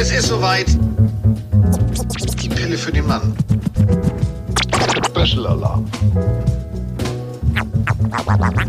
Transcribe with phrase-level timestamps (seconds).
[0.00, 0.68] Es ist soweit.
[2.40, 3.34] Die Pille für den Mann.
[5.08, 5.86] Special Alarm.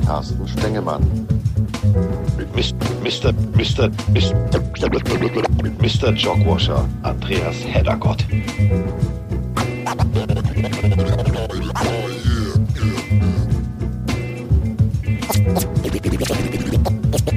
[0.07, 1.03] Carsten Spengemann.
[2.35, 2.73] Mit Mr.
[3.03, 3.31] Mr.
[3.55, 3.91] Mr.
[5.61, 6.13] Mit Mr.
[6.13, 6.83] Jogwasher.
[7.03, 8.25] Andreas Heddergott.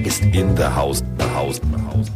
[0.03, 1.05] Ist in der Haus.
[1.35, 1.61] Haus.
[1.93, 2.11] Haus.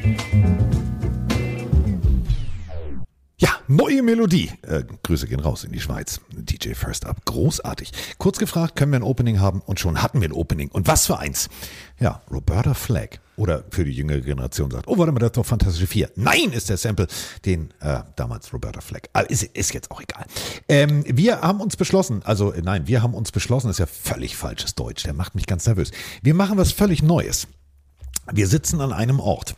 [3.97, 4.51] Neue Melodie.
[4.63, 6.21] Äh, Grüße gehen raus in die Schweiz.
[6.31, 7.25] DJ First Up.
[7.25, 7.93] Großartig.
[8.19, 9.61] Kurz gefragt, können wir ein Opening haben?
[9.61, 10.69] Und schon hatten wir ein Opening.
[10.69, 11.49] Und was für eins?
[11.99, 13.21] Ja, Roberta Flack.
[13.37, 16.11] Oder für die jüngere Generation sagt, oh, warte mal, das ist doch Fantastische Vier.
[16.17, 17.07] Nein, ist der Sample,
[17.45, 19.09] den äh, damals Roberta Flack.
[19.29, 20.27] Ist, ist jetzt auch egal.
[20.69, 24.37] Ähm, wir haben uns beschlossen, also äh, nein, wir haben uns beschlossen, ist ja völlig
[24.37, 25.05] falsches Deutsch.
[25.05, 25.91] Der macht mich ganz nervös.
[26.23, 27.47] Wir machen was völlig Neues.
[28.33, 29.55] Wir sitzen an einem Ort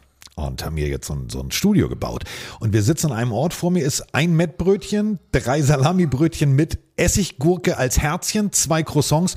[0.46, 2.24] und haben hier jetzt so ein, so ein Studio gebaut.
[2.60, 7.76] Und wir sitzen an einem Ort, vor mir ist ein Mettbrötchen, drei Salamibrötchen mit Essiggurke
[7.76, 9.34] als Herzchen, zwei Croissants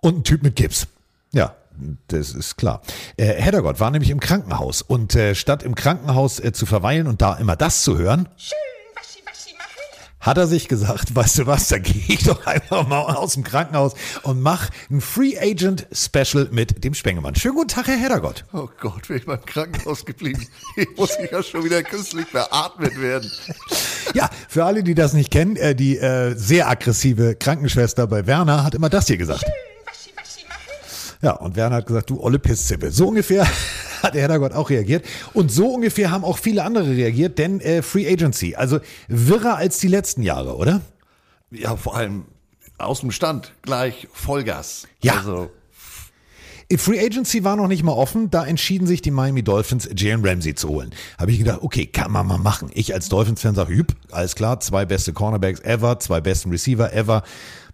[0.00, 0.86] und ein Typ mit Gips.
[1.32, 1.56] Ja,
[2.08, 2.80] das ist klar.
[3.16, 7.20] Äh, Heddergott war nämlich im Krankenhaus und äh, statt im Krankenhaus äh, zu verweilen und
[7.20, 8.56] da immer das zu hören, Schön,
[8.94, 9.66] was Sie, was Sie machen.
[10.26, 13.44] Hat er sich gesagt, weißt du was, da gehe ich doch einfach mal aus dem
[13.44, 17.36] Krankenhaus und mach ein Free Agent Special mit dem Spengemann.
[17.36, 18.44] Schönen guten Tag, Herr Heddergott.
[18.52, 20.44] Oh Gott, wäre ich beim Krankenhaus geblieben.
[20.74, 23.30] Hier muss ich ja schon wieder künstlich beatmet werden.
[24.14, 28.64] Ja, für alle, die das nicht kennen, äh, die äh, sehr aggressive Krankenschwester bei Werner
[28.64, 29.44] hat immer das hier gesagt.
[31.22, 32.90] Ja, und Werner hat gesagt, du olle Pisszippe.
[32.90, 33.46] So ungefähr
[34.06, 35.04] hat der Heddergott auch reagiert.
[35.34, 39.78] Und so ungefähr haben auch viele andere reagiert, denn äh, Free Agency, also wirrer als
[39.78, 40.80] die letzten Jahre, oder?
[41.50, 42.24] Ja, vor allem
[42.78, 44.86] aus dem Stand gleich Vollgas.
[45.02, 45.18] Ja.
[45.18, 45.50] Also,
[46.76, 50.56] Free Agency war noch nicht mal offen, da entschieden sich die Miami Dolphins, Jalen Ramsey
[50.56, 50.90] zu holen.
[51.16, 52.70] Habe ich gedacht, okay, kann man mal machen.
[52.74, 57.22] Ich als Dolphins-Fan sage, jüpp, alles klar, zwei beste Cornerbacks ever, zwei besten Receiver ever.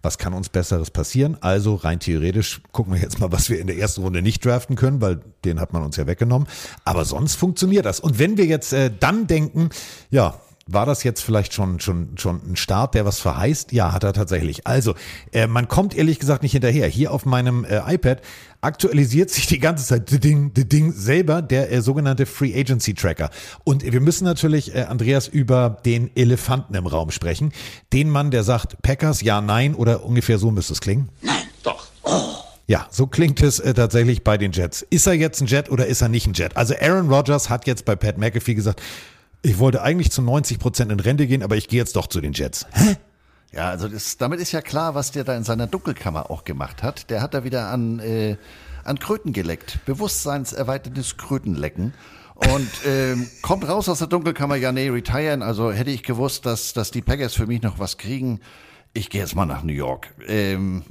[0.03, 1.37] Was kann uns Besseres passieren?
[1.41, 4.75] Also rein theoretisch gucken wir jetzt mal, was wir in der ersten Runde nicht draften
[4.75, 6.47] können, weil den hat man uns ja weggenommen.
[6.83, 7.99] Aber sonst funktioniert das.
[7.99, 9.69] Und wenn wir jetzt äh, dann denken,
[10.11, 13.73] ja, war das jetzt vielleicht schon, schon, schon ein Start, der was verheißt?
[13.73, 14.65] Ja, hat er tatsächlich.
[14.65, 14.95] Also,
[15.31, 16.87] äh, man kommt ehrlich gesagt nicht hinterher.
[16.87, 18.21] Hier auf meinem äh, iPad
[18.61, 22.93] aktualisiert sich die ganze Zeit das Ding, das Ding selber, der äh, sogenannte Free Agency
[22.93, 23.29] Tracker.
[23.65, 27.51] Und wir müssen natürlich, äh, Andreas, über den Elefanten im Raum sprechen.
[27.91, 31.09] Den Mann, der sagt, Packers, ja, nein, oder ungefähr so müsste es klingen.
[31.21, 31.87] Nein, doch.
[32.65, 34.81] Ja, so klingt es äh, tatsächlich bei den Jets.
[34.89, 36.55] Ist er jetzt ein Jet oder ist er nicht ein Jet?
[36.55, 38.81] Also Aaron Rodgers hat jetzt bei Pat McAfee gesagt,
[39.43, 42.21] ich wollte eigentlich zu 90 Prozent in Rente gehen, aber ich gehe jetzt doch zu
[42.21, 42.65] den Jets.
[42.71, 42.95] Hä?
[43.51, 46.81] ja, also das, damit ist ja klar, was der da in seiner Dunkelkammer auch gemacht
[46.81, 47.09] hat.
[47.09, 48.37] Der hat da wieder an, äh,
[48.85, 49.79] an Kröten geleckt.
[49.85, 51.93] Bewusstseinserweiterndes Krötenlecken.
[52.35, 55.43] Und ähm, kommt raus aus der Dunkelkammer, ja, nee, retiren.
[55.43, 58.39] Also hätte ich gewusst, dass, dass die Packers für mich noch was kriegen.
[58.93, 60.13] Ich gehe jetzt mal nach New York.
[60.25, 60.83] Ähm,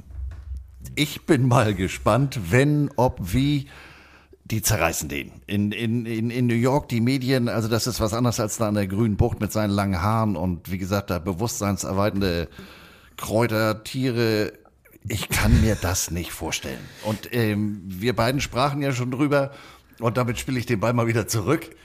[0.95, 3.67] ich bin mal gespannt, wenn, ob, wie.
[4.45, 5.31] Die zerreißen den.
[5.47, 8.67] In, in, in, in New York, die Medien, also das ist was anderes als da
[8.67, 12.49] an der grünen Bucht mit seinen langen Haaren und wie gesagt, da bewusstseinserweiternde
[13.15, 14.53] Kräuter, Tiere.
[15.07, 16.79] Ich kann mir das nicht vorstellen.
[17.03, 19.51] Und ähm, wir beiden sprachen ja schon drüber
[19.99, 21.75] und damit spiele ich den Ball mal wieder zurück.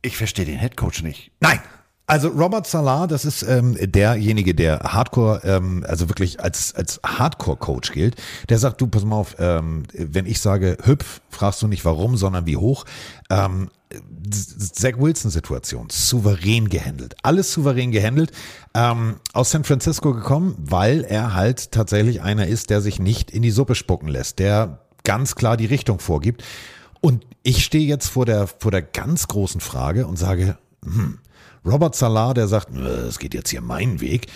[0.00, 1.30] Ich verstehe den Headcoach nicht.
[1.40, 1.60] Nein.
[2.06, 7.92] Also Robert Salah, das ist ähm, derjenige, der Hardcore, ähm, also wirklich als, als Hardcore-Coach
[7.92, 8.16] gilt.
[8.48, 12.16] Der sagt, du, pass mal auf, ähm, wenn ich sage hüpf, fragst du nicht warum,
[12.16, 12.84] sondern wie hoch.
[13.30, 13.70] Ähm,
[14.28, 17.14] Zach Wilson-Situation, souverän gehandelt.
[17.22, 18.32] Alles souverän gehandelt.
[18.74, 23.42] Ähm, aus San Francisco gekommen, weil er halt tatsächlich einer ist, der sich nicht in
[23.42, 26.42] die Suppe spucken lässt, der ganz klar die Richtung vorgibt.
[27.00, 31.18] Und ich stehe jetzt vor der, vor der ganz großen Frage und sage, hm,
[31.64, 34.26] Robert Salah, der sagt, es geht jetzt hier meinen Weg.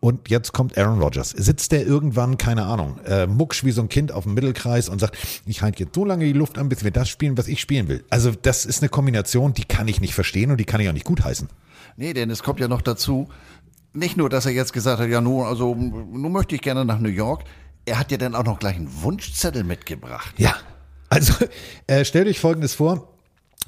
[0.00, 1.30] Und jetzt kommt Aaron Rodgers.
[1.30, 5.00] Sitzt der irgendwann, keine Ahnung, äh, mucksch wie so ein Kind auf dem Mittelkreis und
[5.00, 7.60] sagt, ich halte jetzt so lange die Luft an, bis wir das spielen, was ich
[7.60, 8.04] spielen will.
[8.08, 10.92] Also das ist eine Kombination, die kann ich nicht verstehen und die kann ich auch
[10.92, 11.48] nicht gutheißen.
[11.96, 13.28] Nee, denn es kommt ja noch dazu,
[13.92, 17.00] nicht nur, dass er jetzt gesagt hat, ja, nun, also, nun möchte ich gerne nach
[17.00, 17.42] New York.
[17.84, 20.34] Er hat ja dann auch noch gleich einen Wunschzettel mitgebracht.
[20.38, 20.54] Ja,
[21.08, 21.32] also
[21.88, 23.08] äh, stell dich Folgendes vor.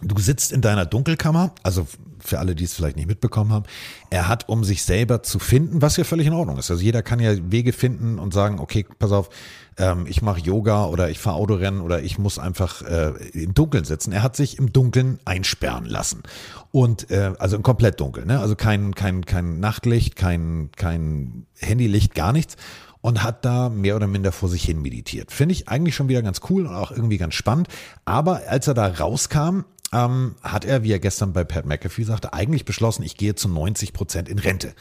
[0.02, 1.88] Du sitzt in deiner Dunkelkammer, also
[2.20, 3.64] für alle, die es vielleicht nicht mitbekommen haben,
[4.10, 6.70] er hat, um sich selber zu finden, was ja völlig in Ordnung ist.
[6.70, 9.30] Also jeder kann ja Wege finden und sagen, okay, pass auf,
[9.76, 13.84] ähm, ich mache Yoga oder ich fahre Autorennen oder ich muss einfach äh, im Dunkeln
[13.84, 14.12] sitzen.
[14.12, 16.22] Er hat sich im Dunkeln einsperren lassen.
[16.70, 18.40] Und äh, also im komplett dunkel, ne?
[18.40, 22.56] Also kein, kein, kein Nachtlicht, kein, kein Handylicht, gar nichts
[23.00, 25.32] und hat da mehr oder minder vor sich hin meditiert.
[25.32, 27.68] Finde ich eigentlich schon wieder ganz cool und auch irgendwie ganz spannend.
[28.04, 29.60] Aber als er da rauskam,
[29.92, 33.48] ähm, hat er, wie er gestern bei Pat McAfee sagte, eigentlich beschlossen, ich gehe zu
[33.48, 34.74] 90 Prozent in Rente.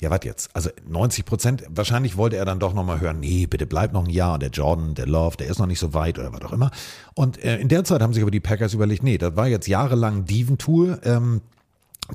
[0.00, 0.56] Ja, was jetzt?
[0.56, 4.10] Also 90 Prozent, wahrscheinlich wollte er dann doch nochmal hören, nee, bitte bleib noch ein
[4.10, 6.70] Jahr der Jordan, der Love, der ist noch nicht so weit oder was auch immer.
[7.14, 9.68] Und äh, in der Zeit haben sich aber die Packers überlegt, nee, das war jetzt
[9.68, 11.42] jahrelang Dieven-Tour, ähm,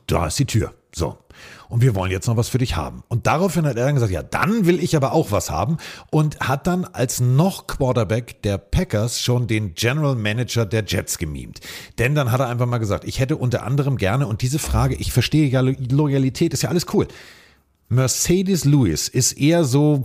[0.07, 0.73] da ist die Tür.
[0.95, 1.17] So.
[1.67, 3.03] Und wir wollen jetzt noch was für dich haben.
[3.09, 5.75] Und daraufhin hat er dann gesagt, ja, dann will ich aber auch was haben.
[6.09, 11.59] Und hat dann als noch Quarterback der Packers schon den General Manager der Jets gemimt.
[11.97, 14.95] Denn dann hat er einfach mal gesagt, ich hätte unter anderem gerne, und diese Frage,
[14.95, 17.09] ich verstehe ja, Loyalität ist ja alles cool.
[17.89, 20.01] Mercedes Lewis ist eher so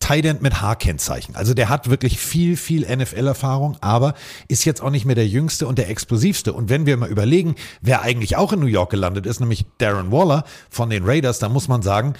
[0.00, 1.36] Tight End mit H-Kennzeichen.
[1.36, 4.14] Also der hat wirklich viel, viel NFL-Erfahrung, aber
[4.48, 6.52] ist jetzt auch nicht mehr der jüngste und der explosivste.
[6.52, 10.10] Und wenn wir mal überlegen, wer eigentlich auch in New York gelandet ist, nämlich Darren
[10.10, 12.14] Waller von den Raiders, dann muss man sagen,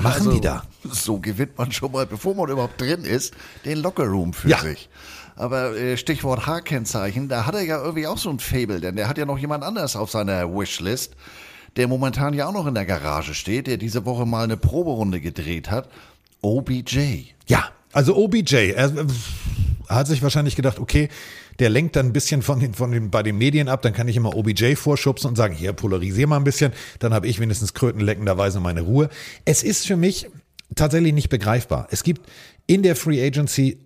[0.00, 0.62] machen Also, die da?
[0.84, 4.58] So gewinnt man schon mal, bevor man überhaupt drin ist, den Lockerroom für Ja.
[4.58, 4.88] sich.
[5.36, 9.08] Aber äh, Stichwort H-Kennzeichen, da hat er ja irgendwie auch so ein Fable, denn der
[9.08, 11.16] hat ja noch jemand anders auf seiner Wishlist,
[11.76, 15.20] der momentan ja auch noch in der Garage steht, der diese Woche mal eine Proberunde
[15.20, 15.88] gedreht hat.
[16.40, 17.26] OBJ.
[17.46, 18.92] Ja, also OBJ, er
[19.88, 21.08] hat sich wahrscheinlich gedacht, okay,
[21.58, 24.08] der lenkt dann ein bisschen von den, von den, bei den Medien ab, dann kann
[24.08, 27.74] ich immer OBJ vorschubsen und sagen, hier, polarisier mal ein bisschen, dann habe ich wenigstens
[27.74, 29.08] krötenleckenderweise meine Ruhe.
[29.44, 30.28] Es ist für mich
[30.74, 31.86] tatsächlich nicht begreifbar.
[31.90, 32.28] Es gibt
[32.66, 33.78] in der Free Agency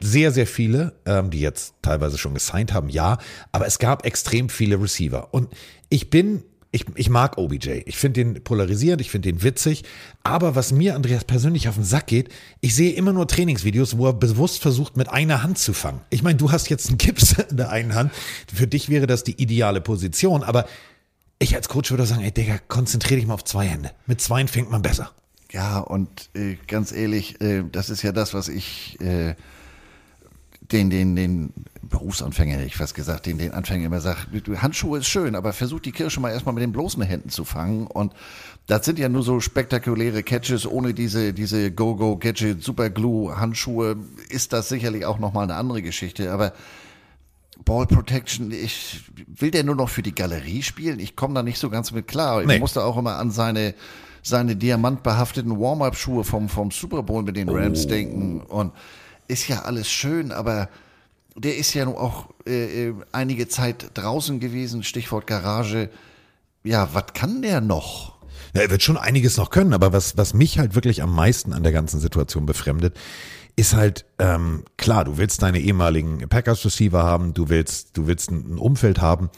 [0.00, 3.18] sehr, sehr viele, ähm, die jetzt teilweise schon gesigned haben, ja,
[3.50, 5.32] aber es gab extrem viele Receiver.
[5.32, 5.48] Und
[5.88, 6.42] ich bin
[6.72, 7.82] ich, ich mag OBJ.
[7.86, 9.84] Ich finde den polarisierend, ich finde den witzig.
[10.22, 12.28] Aber was mir, Andreas, persönlich auf den Sack geht,
[12.60, 16.00] ich sehe immer nur Trainingsvideos, wo er bewusst versucht, mit einer Hand zu fangen.
[16.10, 18.12] Ich meine, du hast jetzt einen Gips in der einen Hand.
[18.52, 20.42] Für dich wäre das die ideale Position.
[20.42, 20.66] Aber
[21.38, 23.90] ich als Coach würde sagen, ey Digga, konzentriere dich mal auf zwei Hände.
[24.06, 25.12] Mit zweien fängt man besser.
[25.52, 29.34] Ja, und äh, ganz ehrlich, äh, das ist ja das, was ich äh,
[30.72, 31.52] den, den, den
[31.82, 35.52] Berufsanfänger, hätte ich fast gesagt, den, den Anfänger immer sage, du, Handschuhe ist schön, aber
[35.52, 37.86] versuch die Kirsche mal erstmal mit den bloßen Händen zu fangen.
[37.86, 38.12] Und
[38.66, 43.96] das sind ja nur so spektakuläre Catches, ohne diese, diese Go-Go-Gadget, Superglue-Handschuhe
[44.28, 46.32] ist das sicherlich auch nochmal eine andere Geschichte.
[46.32, 46.52] Aber
[47.64, 50.98] Ball Protection, ich will der nur noch für die Galerie spielen?
[50.98, 52.40] Ich komme da nicht so ganz mit klar.
[52.40, 52.58] Ich Nee.
[52.58, 53.74] musste auch immer an seine,
[54.22, 58.40] seine diamantbehafteten Warm-Up-Schuhe vom, vom Super Bowl mit den Rams denken.
[58.40, 58.72] Und
[59.28, 60.68] ist ja alles schön, aber
[61.36, 65.90] der ist ja nun auch äh, äh, einige Zeit draußen gewesen, Stichwort Garage.
[66.64, 68.16] Ja, was kann der noch?
[68.54, 71.52] Ja, er wird schon einiges noch können, aber was, was mich halt wirklich am meisten
[71.52, 72.96] an der ganzen Situation befremdet,
[73.56, 78.54] ist halt, ähm, klar, du willst deine ehemaligen Packers-Receiver haben, du willst, du willst ein
[78.54, 79.30] ein Umfeld haben,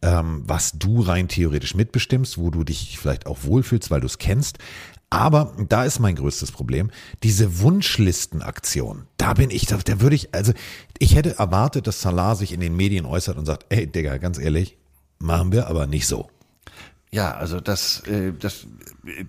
[0.00, 4.16] ähm, was du rein theoretisch mitbestimmst, wo du dich vielleicht auch wohlfühlst, weil du es
[4.18, 4.58] kennst.
[5.10, 6.90] Aber da ist mein größtes Problem,
[7.22, 9.06] diese Wunschlistenaktion.
[9.18, 10.52] Da bin ich, da, da würde ich, also
[10.98, 14.38] ich hätte erwartet, dass Salah sich in den Medien äußert und sagt, ey Digga, ganz
[14.38, 14.78] ehrlich,
[15.18, 16.28] machen wir aber nicht so.
[17.16, 18.66] Ja, also das, äh, das,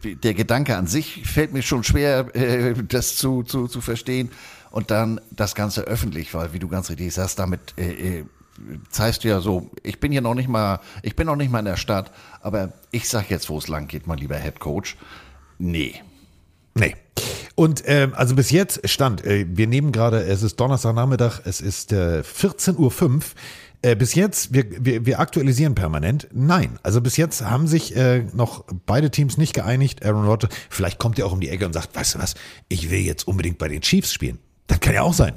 [0.04, 4.30] der Gedanke an sich fällt mir schon schwer, äh, das zu, zu, zu verstehen.
[4.72, 8.26] Und dann das Ganze öffentlich, weil, wie du ganz richtig sagst, damit äh, äh,
[8.90, 11.60] zeigst du ja so, ich bin hier noch nicht mal, ich bin noch nicht mal
[11.60, 12.12] in der Stadt,
[12.42, 14.98] aber ich sag jetzt, wo es lang geht, mein lieber Head Coach.
[15.58, 15.96] Nee.
[16.76, 16.94] Nee.
[17.56, 21.94] Und ähm, also bis jetzt stand, äh, wir nehmen gerade, es ist Donnerstagnachmittag, es ist
[21.94, 23.22] äh, 14.05 Uhr.
[23.84, 26.28] Äh, bis jetzt, wir, wir, wir aktualisieren permanent.
[26.34, 30.04] Nein, also bis jetzt haben sich äh, noch beide Teams nicht geeinigt.
[30.04, 32.34] Aaron Rodgers, vielleicht kommt er auch um die Ecke und sagt, weißt du was,
[32.70, 34.40] ich will jetzt unbedingt bei den Chiefs spielen.
[34.66, 35.34] Das kann ja auch sein.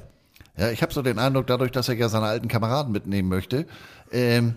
[0.56, 3.66] Ja, ich habe so den Eindruck, dadurch, dass er ja seine alten Kameraden mitnehmen möchte,
[4.10, 4.54] ähm,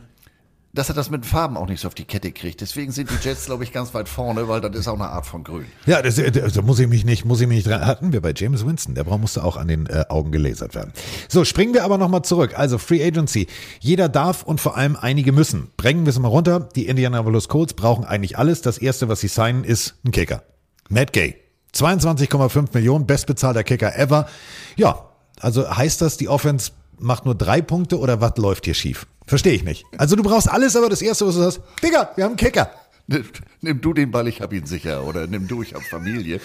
[0.73, 2.59] dass er das mit den Farben auch nicht so auf die Kette kriegt.
[2.59, 5.27] Deswegen sind die Jets, glaube ich, ganz weit vorne, weil das ist auch eine Art
[5.27, 5.67] von Grün.
[5.85, 7.85] Ja, das, äh, da muss ich mich nicht, muss ich mich nicht dran.
[7.85, 10.91] Hatten wir bei James Winston, der musste auch an den äh, Augen gelasert werden.
[11.29, 12.57] So, springen wir aber nochmal zurück.
[12.57, 13.47] Also Free Agency.
[13.79, 15.69] Jeder darf und vor allem einige müssen.
[15.77, 16.67] Bringen wir es mal runter.
[16.75, 18.61] Die Indianapolis Colts brauchen eigentlich alles.
[18.61, 20.41] Das erste, was sie signen, ist ein Kicker.
[20.89, 21.35] Matt Gay.
[21.75, 24.27] 22,5 Millionen, bestbezahlter Kicker ever.
[24.75, 29.05] Ja, also heißt das, die Offense macht nur drei Punkte oder was läuft hier schief?
[29.25, 29.85] Verstehe ich nicht.
[29.97, 32.71] Also du brauchst alles, aber das erste, was du sagst, Digga, wir haben einen Kicker.
[33.07, 33.25] Nimm,
[33.61, 35.03] nimm du den Ball, ich hab ihn sicher.
[35.05, 36.39] Oder nimm du, ich hab Familie.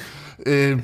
[0.44, 0.82] Ähm,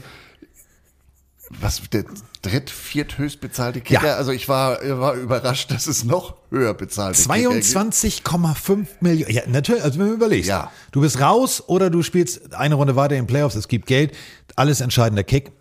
[1.51, 2.05] was, der
[2.43, 4.07] dritt-, vierthöchst bezahlte Kicker?
[4.07, 4.17] Ja.
[4.17, 7.65] Also ich war, war überrascht, dass es noch höher bezahlte Kicker gibt.
[7.65, 9.33] 22,5 Millionen.
[9.33, 10.49] Ja, natürlich, also wenn du überlegst.
[10.49, 10.71] Ja.
[10.93, 14.17] Du bist raus oder du spielst eine Runde weiter in den Playoffs, es gibt Geld,
[14.57, 15.53] alles entscheidender Kick,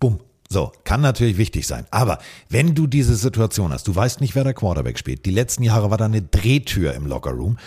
[0.00, 0.20] bumm.
[0.48, 1.86] So, kann natürlich wichtig sein.
[1.90, 5.26] Aber wenn du diese Situation hast, du weißt nicht, wer der Quarterback spielt.
[5.26, 7.58] Die letzten Jahre war da eine Drehtür im Lockerroom.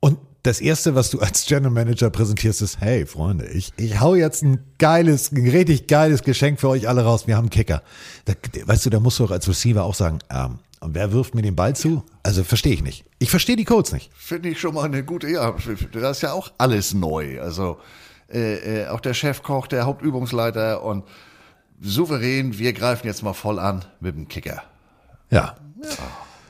[0.00, 4.14] Und das erste, was du als General Manager präsentierst, ist, hey Freunde, ich, ich hau
[4.14, 7.26] jetzt ein geiles, ein richtig geiles Geschenk für euch alle raus.
[7.26, 7.82] Wir haben einen Kicker.
[8.26, 11.34] Da, weißt du, da musst du auch als Receiver auch sagen, ähm, Und wer wirft
[11.34, 12.04] mir den Ball zu?
[12.22, 13.04] Also verstehe ich nicht.
[13.18, 14.10] Ich verstehe die Codes nicht.
[14.14, 15.54] Finde ich schon mal eine gute, ja,
[15.92, 17.40] das ist ja auch alles neu.
[17.40, 17.78] Also
[18.32, 21.04] äh, äh, auch der Chefkoch, der Hauptübungsleiter und
[21.80, 24.62] souverän, wir greifen jetzt mal voll an mit dem Kicker.
[25.30, 25.56] Ja.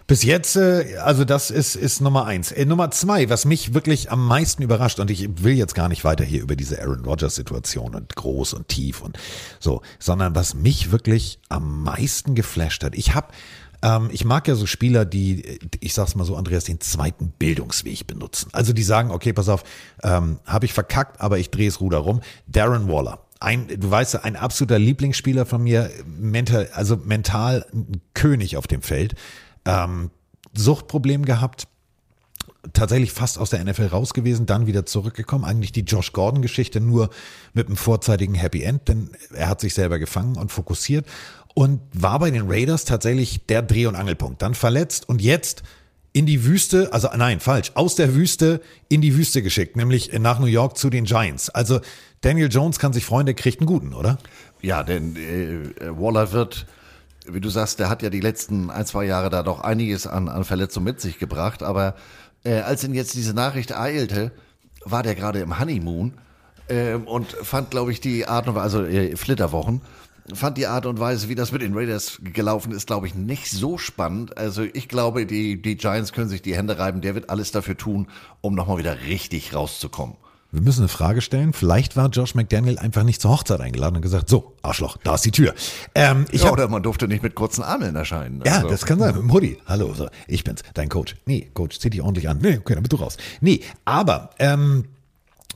[0.07, 2.53] Bis jetzt, äh, also das ist, ist Nummer eins.
[2.53, 6.05] Äh, Nummer zwei, was mich wirklich am meisten überrascht, und ich will jetzt gar nicht
[6.05, 9.19] weiter hier über diese Aaron Rodgers-Situation und groß und tief und
[9.59, 12.95] so, sondern was mich wirklich am meisten geflasht hat.
[12.95, 13.29] Ich habe
[13.83, 18.07] ähm, ich mag ja so Spieler, die, ich sag's mal so, Andreas, den zweiten Bildungsweg
[18.07, 18.49] benutzen.
[18.53, 19.65] Also die sagen, okay, pass auf,
[20.03, 22.21] ähm, habe ich verkackt, aber ich drehe es Ruder rum.
[22.47, 23.26] Darren Waller.
[23.39, 27.67] Ein, du weißt, ein absoluter Lieblingsspieler von mir, mental, also mental
[28.15, 29.15] König auf dem Feld.
[29.65, 30.11] Ähm,
[30.55, 31.69] Suchtproblem gehabt,
[32.73, 35.45] tatsächlich fast aus der NFL raus gewesen, dann wieder zurückgekommen.
[35.45, 37.11] Eigentlich die Josh Gordon-Geschichte nur
[37.53, 41.07] mit einem vorzeitigen Happy End, denn er hat sich selber gefangen und fokussiert
[41.55, 44.43] und war bei den Raiders tatsächlich der Dreh- und Angelpunkt.
[44.43, 45.63] Dann verletzt und jetzt
[46.17, 50.39] in die Wüste, also nein, falsch, aus der Wüste in die Wüste geschickt, nämlich nach
[50.39, 51.51] New York zu den Giants.
[51.51, 51.81] Also
[52.23, 54.17] Daniel Jones kann sich freuen, der kriegt einen guten, oder?
[54.63, 56.65] Ja, denn äh, Waller wird,
[57.29, 60.31] wie du sagst, der hat ja die letzten ein, zwei Jahre da doch einiges an,
[60.31, 61.97] an Verletzungen mit sich gebracht, aber
[62.45, 64.33] äh, als ihn jetzt diese Nachricht eilte,
[64.87, 66.15] war der gerade im Honeymoon
[66.69, 69.83] äh, und fand, glaube ich, die Art und Weise, also äh, Flitterwochen
[70.35, 73.51] fand die Art und Weise, wie das mit den Raiders gelaufen ist, glaube ich, nicht
[73.51, 74.37] so spannend.
[74.39, 77.01] Also ich glaube, die, die Giants können sich die Hände reiben.
[77.01, 78.09] Der wird alles dafür tun,
[78.41, 80.17] um nochmal wieder richtig rauszukommen.
[80.53, 81.53] Wir müssen eine Frage stellen.
[81.53, 85.25] Vielleicht war Josh McDaniel einfach nicht zur Hochzeit eingeladen und gesagt, so, Arschloch, da ist
[85.25, 85.55] die Tür.
[85.95, 88.43] Ähm, ich ja, hab, oder man durfte nicht mit kurzen Armeln erscheinen.
[88.47, 89.15] ja, Also, das kann sein.
[89.15, 89.59] Mit dem Hoodie.
[89.67, 91.17] Hallo, so, ich bin's, dein Coach.
[91.27, 92.39] Nee, Coach, zieh dich ordentlich an.
[92.41, 93.17] Nee, okay, dann bist du raus.
[93.41, 94.85] Nee, aber ähm,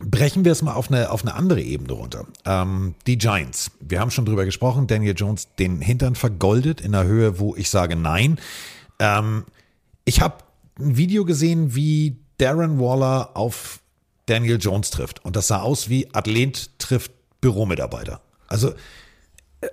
[0.01, 2.27] brechen wir es mal auf eine, auf eine andere Ebene runter.
[2.45, 3.71] Ähm, die Giants.
[3.81, 4.87] Wir haben schon drüber gesprochen.
[4.87, 8.39] Daniel Jones den Hintern vergoldet in einer Höhe, wo ich sage nein.
[8.99, 9.45] Ähm,
[10.05, 10.39] ich habe
[10.79, 13.81] ein Video gesehen, wie Darren Waller auf
[14.27, 15.25] Daniel Jones trifft.
[15.25, 18.21] Und das sah aus wie Athlet trifft Büromitarbeiter.
[18.47, 18.71] Also,
[19.61, 19.69] äh,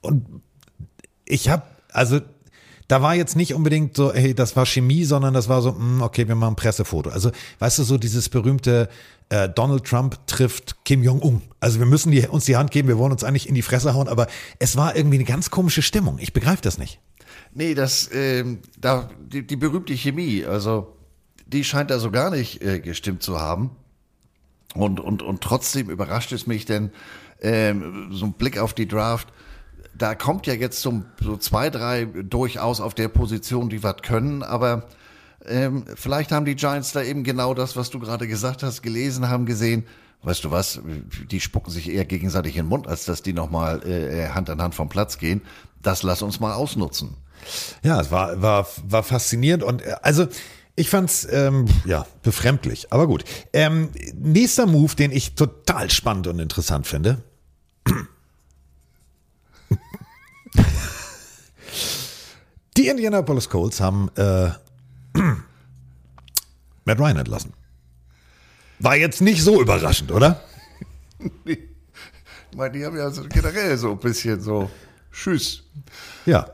[0.00, 0.42] und
[1.24, 1.62] ich habe,
[1.92, 2.20] also,
[2.88, 6.02] da war jetzt nicht unbedingt so, hey, das war Chemie, sondern das war so, mm,
[6.02, 7.10] okay, wir machen Pressefoto.
[7.10, 8.88] Also, weißt du, so dieses berühmte
[9.28, 11.42] äh, Donald Trump trifft Kim Jong-un.
[11.60, 13.94] Also, wir müssen die, uns die Hand geben, wir wollen uns eigentlich in die Fresse
[13.94, 14.26] hauen, aber
[14.58, 16.18] es war irgendwie eine ganz komische Stimmung.
[16.18, 17.00] Ich begreife das nicht.
[17.54, 20.96] Nee, das, ähm, da, die, die berühmte Chemie, also
[21.46, 23.70] die scheint da so gar nicht äh, gestimmt zu haben.
[24.74, 26.92] Und, und, und trotzdem überrascht es mich, denn
[27.40, 29.28] ähm, so ein Blick auf die Draft,
[30.02, 34.42] da kommt ja jetzt so, so zwei, drei durchaus auf der Position, die was können,
[34.42, 34.88] aber
[35.46, 39.28] ähm, vielleicht haben die Giants da eben genau das, was du gerade gesagt hast, gelesen
[39.28, 39.84] haben, gesehen.
[40.24, 40.80] Weißt du was,
[41.30, 44.60] die spucken sich eher gegenseitig in den Mund, als dass die nochmal äh, Hand an
[44.60, 45.42] Hand vom Platz gehen.
[45.80, 47.16] Das lass uns mal ausnutzen.
[47.84, 50.26] Ja, es war, war, war faszinierend und äh, also
[50.74, 53.24] ich fand's ähm, ja befremdlich, aber gut.
[53.52, 57.22] Ähm, nächster Move, den ich total spannend und interessant finde.
[62.76, 64.50] Die Indianapolis Colts haben äh,
[66.84, 67.52] Matt Ryan entlassen.
[68.78, 70.40] War jetzt nicht so überraschend, oder?
[72.50, 74.68] Ich meine, die haben ja so generell so ein bisschen so
[75.10, 75.62] Tschüss.
[76.26, 76.50] Ja.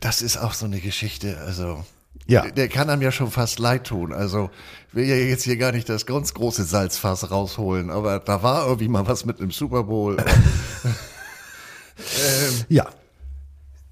[0.00, 1.84] Das ist auch so eine Geschichte, also.
[2.26, 2.50] Ja.
[2.50, 4.12] Der kann einem ja schon fast leid tun.
[4.12, 4.50] Also,
[4.90, 8.88] will ja jetzt hier gar nicht das ganz große Salzfass rausholen, aber da war irgendwie
[8.88, 10.16] mal was mit einem Super Bowl.
[12.68, 12.86] Ja.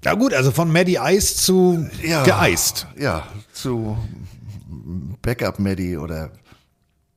[0.03, 2.87] Na gut, also von Maddie Ice zu ja, geeist.
[2.97, 3.97] Ja, zu
[5.21, 6.31] Backup Maddie oder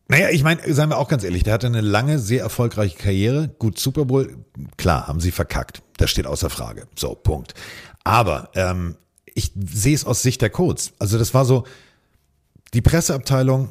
[0.08, 3.48] Naja, ich meine, seien wir auch ganz ehrlich, der hatte eine lange, sehr erfolgreiche Karriere.
[3.58, 4.36] Gut, Super Bowl,
[4.76, 5.82] klar, haben sie verkackt.
[5.98, 6.88] Das steht außer Frage.
[6.96, 7.54] So, Punkt.
[8.02, 8.96] Aber ähm,
[9.26, 10.92] ich sehe es aus Sicht der Codes.
[10.98, 11.64] Also das war so,
[12.74, 13.70] die Presseabteilung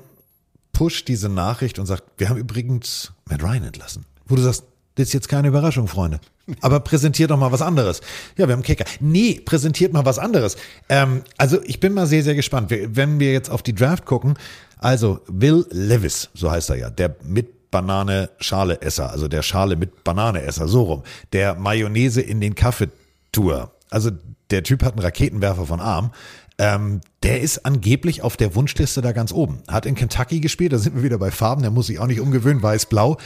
[0.71, 4.05] pusht diese Nachricht und sagt, wir haben übrigens Matt Ryan entlassen.
[4.27, 4.63] Wo du sagst,
[4.99, 6.19] das ist jetzt keine Überraschung, Freunde.
[6.59, 8.01] Aber präsentiert doch mal was anderes.
[8.37, 8.83] Ja, wir haben Kicker.
[8.99, 10.57] Nee, präsentiert mal was anderes.
[10.89, 12.69] Ähm, also ich bin mal sehr, sehr gespannt.
[12.69, 14.33] Wenn wir jetzt auf die Draft gucken,
[14.77, 19.77] also Will Levis, so heißt er ja, der mit Banane Schale Esser, also der Schale
[19.77, 22.89] mit Banane Esser, so rum, der Mayonnaise in den Kaffee
[23.31, 23.71] Tour.
[23.89, 24.11] Also
[24.51, 26.11] der Typ hat einen Raketenwerfer von Arm.
[26.57, 29.61] Ähm, der ist angeblich auf der Wunschliste da ganz oben.
[29.69, 32.19] Hat in Kentucky gespielt, da sind wir wieder bei Farben, der muss sich auch nicht
[32.19, 33.17] umgewöhnen, weiß-blau.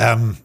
[0.00, 0.36] Ähm,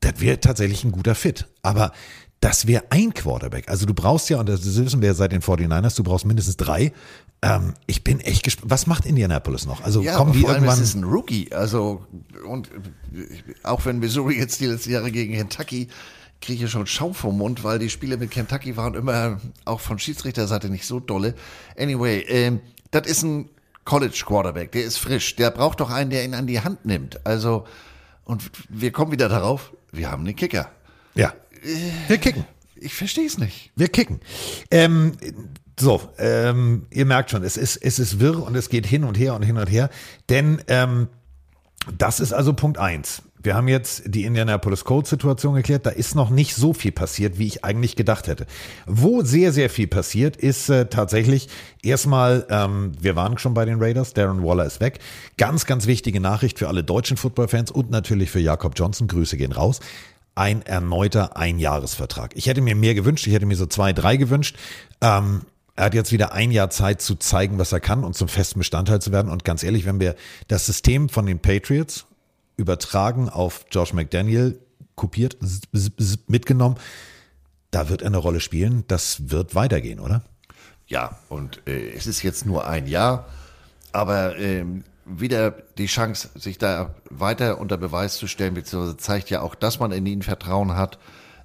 [0.00, 1.46] das wäre tatsächlich ein guter Fit.
[1.62, 1.92] Aber
[2.40, 3.68] das wäre ein Quarterback.
[3.68, 6.56] Also du brauchst ja, und das wissen wir ja seit den 49ers, du brauchst mindestens
[6.56, 6.92] drei.
[7.42, 8.70] Ähm, ich bin echt gespannt.
[8.70, 9.82] Was macht Indianapolis noch?
[9.82, 10.78] Also Ja, kommen die vor allem irgendwann.
[10.82, 11.52] es ist ein Rookie.
[11.52, 12.04] Also,
[12.48, 12.70] und
[13.64, 15.88] auch wenn Missouri jetzt die letzten Jahre gegen Kentucky
[16.40, 19.98] kriege ich schon Schaum vom Mund, weil die Spiele mit Kentucky waren immer auch von
[19.98, 21.34] Schiedsrichterseite nicht so dolle.
[21.76, 22.60] Anyway, ähm,
[22.92, 23.50] das ist ein
[23.84, 27.26] College Quarterback, der ist frisch, der braucht doch einen, der ihn an die Hand nimmt.
[27.26, 27.66] Also,
[28.24, 30.70] und wir kommen wieder darauf, wir haben einen Kicker.
[31.14, 31.34] Ja.
[32.06, 32.44] Wir kicken.
[32.76, 33.72] Ich verstehe es nicht.
[33.74, 34.20] Wir kicken.
[34.70, 35.12] Ähm,
[35.78, 39.18] so, ähm, ihr merkt schon, es ist, es ist wirr und es geht hin und
[39.18, 39.90] her und hin und her.
[40.28, 41.08] Denn ähm,
[41.96, 43.22] das ist also Punkt eins.
[43.42, 45.86] Wir haben jetzt die Indianapolis Colts-Situation geklärt.
[45.86, 48.46] Da ist noch nicht so viel passiert, wie ich eigentlich gedacht hätte.
[48.86, 51.48] Wo sehr, sehr viel passiert, ist äh, tatsächlich
[51.82, 54.98] erstmal, ähm, wir waren schon bei den Raiders, Darren Waller ist weg.
[55.36, 59.08] Ganz, ganz wichtige Nachricht für alle deutschen Footballfans und natürlich für Jakob Johnson.
[59.08, 59.80] Grüße gehen raus
[60.34, 62.30] ein erneuter Einjahresvertrag.
[62.36, 64.56] Ich hätte mir mehr gewünscht, ich hätte mir so zwei, drei gewünscht.
[65.00, 65.42] Ähm,
[65.78, 68.58] er hat jetzt wieder ein Jahr Zeit zu zeigen, was er kann und zum festen
[68.58, 69.30] Bestandteil zu werden.
[69.30, 70.16] Und ganz ehrlich, wenn wir
[70.48, 72.06] das System von den Patriots
[72.58, 74.60] übertragen auf Josh McDaniel,
[74.94, 75.38] kopiert,
[76.26, 76.76] mitgenommen,
[77.70, 78.84] da wird er eine Rolle spielen.
[78.88, 80.22] Das wird weitergehen, oder?
[80.86, 83.26] Ja, und äh, es ist jetzt nur ein Jahr,
[83.92, 89.40] aber ähm, wieder die Chance, sich da weiter unter Beweis zu stellen, beziehungsweise zeigt ja
[89.40, 90.98] auch, dass man in ihn Vertrauen hat.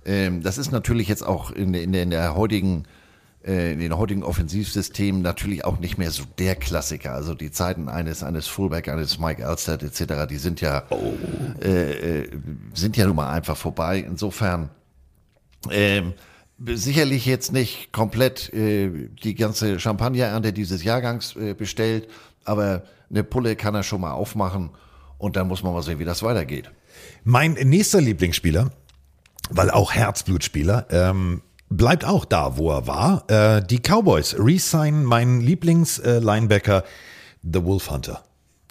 [0.06, 3.03] Ähm, das ist natürlich jetzt auch in, in, in der heutigen äh,
[3.44, 7.14] in den heutigen Offensivsystemen natürlich auch nicht mehr so der Klassiker.
[7.14, 11.14] Also die Zeiten eines eines Fullback, eines Mike Alstead etc., die sind ja oh.
[11.62, 12.30] äh, äh,
[12.74, 14.00] sind ja nun mal einfach vorbei.
[14.00, 14.70] Insofern
[15.70, 16.14] ähm,
[16.66, 22.08] sicherlich jetzt nicht komplett äh, die ganze Champagnerernte dieses Jahrgangs äh, bestellt,
[22.46, 24.70] aber eine Pulle kann er schon mal aufmachen
[25.18, 26.72] und dann muss man mal sehen, wie das weitergeht.
[27.24, 28.72] Mein nächster Lieblingsspieler,
[29.50, 33.30] weil auch Herzblutspieler, ähm, bleibt auch da, wo er war.
[33.30, 36.84] Äh, die Cowboys resignen meinen Lieblings-Linebacker,
[37.44, 38.24] The Wolf Hunter,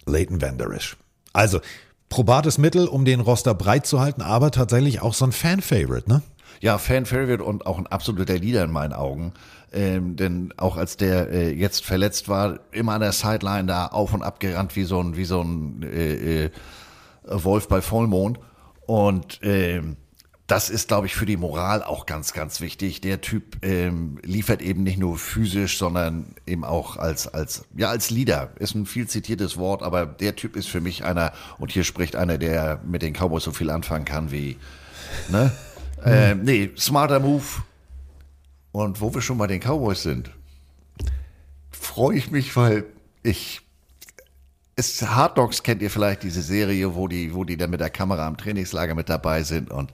[0.06, 0.96] Leighton Vanderish.
[1.32, 1.60] Also,
[2.08, 6.22] probates Mittel, um den Roster breit zu halten, aber tatsächlich auch so ein Fan-Favorite, ne?
[6.60, 9.32] Ja, Fan-Favorite und auch ein absoluter Leader in meinen Augen.
[9.72, 14.12] Ähm, denn auch als der äh, jetzt verletzt war, immer an der Sideline da auf
[14.12, 16.50] und ab gerannt wie so ein, wie so ein äh, äh,
[17.26, 18.38] Wolf bei Vollmond.
[18.86, 19.96] Und ähm,
[20.52, 23.00] das ist, glaube ich, für die Moral auch ganz, ganz wichtig.
[23.00, 28.10] Der Typ ähm, liefert eben nicht nur physisch, sondern eben auch als, als, ja, als
[28.10, 28.50] Leader.
[28.58, 32.16] Ist ein viel zitiertes Wort, aber der Typ ist für mich einer, und hier spricht
[32.16, 34.58] einer, der mit den Cowboys so viel anfangen kann wie,
[35.30, 35.52] ne?
[36.02, 36.12] Hm.
[36.12, 37.44] Ähm, nee, smarter Move.
[38.72, 40.32] Und wo wir schon bei den Cowboys sind,
[41.70, 42.86] freue ich mich, weil
[43.22, 43.60] ich
[44.74, 47.90] ist Hard Dogs kennt ihr vielleicht diese Serie, wo die, wo die dann mit der
[47.90, 49.92] Kamera am Trainingslager mit dabei sind und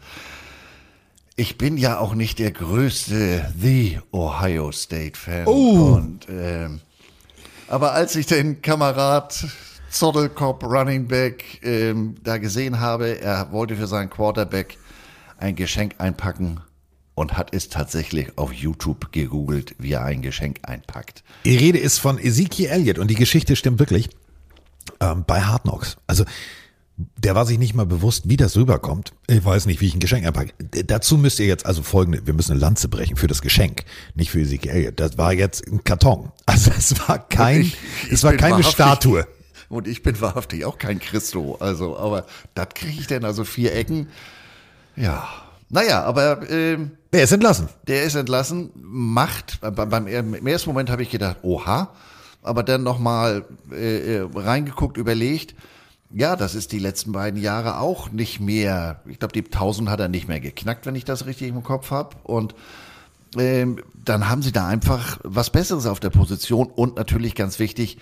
[1.39, 5.47] ich bin ja auch nicht der größte The Ohio State Fan.
[5.47, 5.95] Oh.
[5.95, 6.81] Und, ähm,
[7.69, 9.47] aber als ich den Kamerad
[9.89, 14.79] Zottelkopf Running Back ähm, da gesehen habe, er wollte für seinen Quarterback
[15.39, 16.61] ein Geschenk einpacken
[17.15, 21.23] und hat es tatsächlich auf YouTube gegoogelt, wie er ein Geschenk einpackt.
[21.45, 24.11] Die Rede ist von Ezekiel Elliott und die Geschichte stimmt wirklich
[24.99, 25.99] ähm, bei Hard Knocks.
[26.09, 26.25] Also
[26.99, 29.13] der war sich nicht mal bewusst, wie das rüberkommt.
[29.29, 30.53] Ich weiß nicht, wie ich ein Geschenk einpacke.
[30.85, 33.85] Dazu müsst ihr jetzt also folgende, wir müssen eine Lanze brechen für das Geschenk,
[34.15, 34.91] nicht für Ezekiel.
[34.91, 36.33] Das war jetzt ein Karton.
[36.47, 39.27] Also es war kein, ich, ich es war keine Statue.
[39.69, 41.57] Und ich bin wahrhaftig auch kein Christo.
[41.61, 44.09] Also, aber das kriege ich denn also vier Ecken.
[44.97, 45.29] Ja.
[45.69, 47.69] Naja, aber ähm, der ist entlassen.
[47.87, 51.91] Der ist entlassen, macht, beim, im ersten Moment habe ich gedacht, oha,
[52.43, 55.55] aber dann nochmal äh, äh, reingeguckt, überlegt,
[56.11, 59.03] ja, das ist die letzten beiden Jahre auch nicht mehr.
[59.07, 61.91] Ich glaube, die 1000 hat er nicht mehr geknackt, wenn ich das richtig im Kopf
[61.91, 62.17] habe.
[62.23, 62.55] Und
[63.37, 67.99] ähm, dann haben sie da einfach was Besseres auf der Position und natürlich ganz wichtig,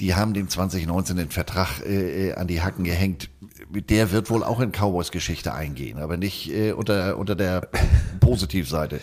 [0.00, 3.30] die haben dem 2019 den Vertrag äh, äh, an die Hacken gehängt.
[3.70, 7.68] Der wird wohl auch in Cowboys Geschichte eingehen, aber nicht äh, unter, unter der
[8.20, 9.00] Positivseite.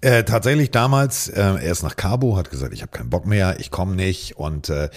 [0.00, 3.58] Äh, tatsächlich damals, äh, er ist nach Cabo, hat gesagt, ich habe keinen Bock mehr,
[3.60, 4.36] ich komme nicht.
[4.36, 4.90] Und äh,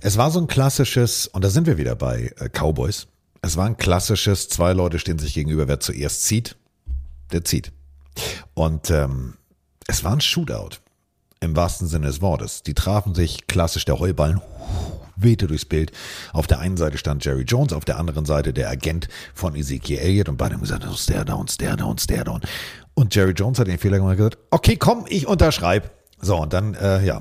[0.00, 3.08] es war so ein klassisches, und da sind wir wieder bei äh, Cowboys.
[3.42, 6.56] Es war ein klassisches, zwei Leute stehen sich gegenüber, wer zuerst zieht,
[7.32, 7.72] der zieht.
[8.54, 9.34] Und ähm,
[9.86, 10.83] es war ein Shootout
[11.44, 12.62] im wahrsten Sinne des Wortes.
[12.62, 14.40] Die trafen sich klassisch der Heuballen
[15.16, 15.92] wehte durchs Bild.
[16.32, 19.98] Auf der einen Seite stand Jerry Jones, auf der anderen Seite der Agent von Ezekiel
[19.98, 22.40] Elliott und beide haben gesagt, oh, stare down, stare down, stare down.
[22.94, 25.90] Und Jerry Jones hat den Fehler gemacht und gesagt, okay, komm, ich unterschreibe.
[26.20, 27.18] So, und dann, äh, ja,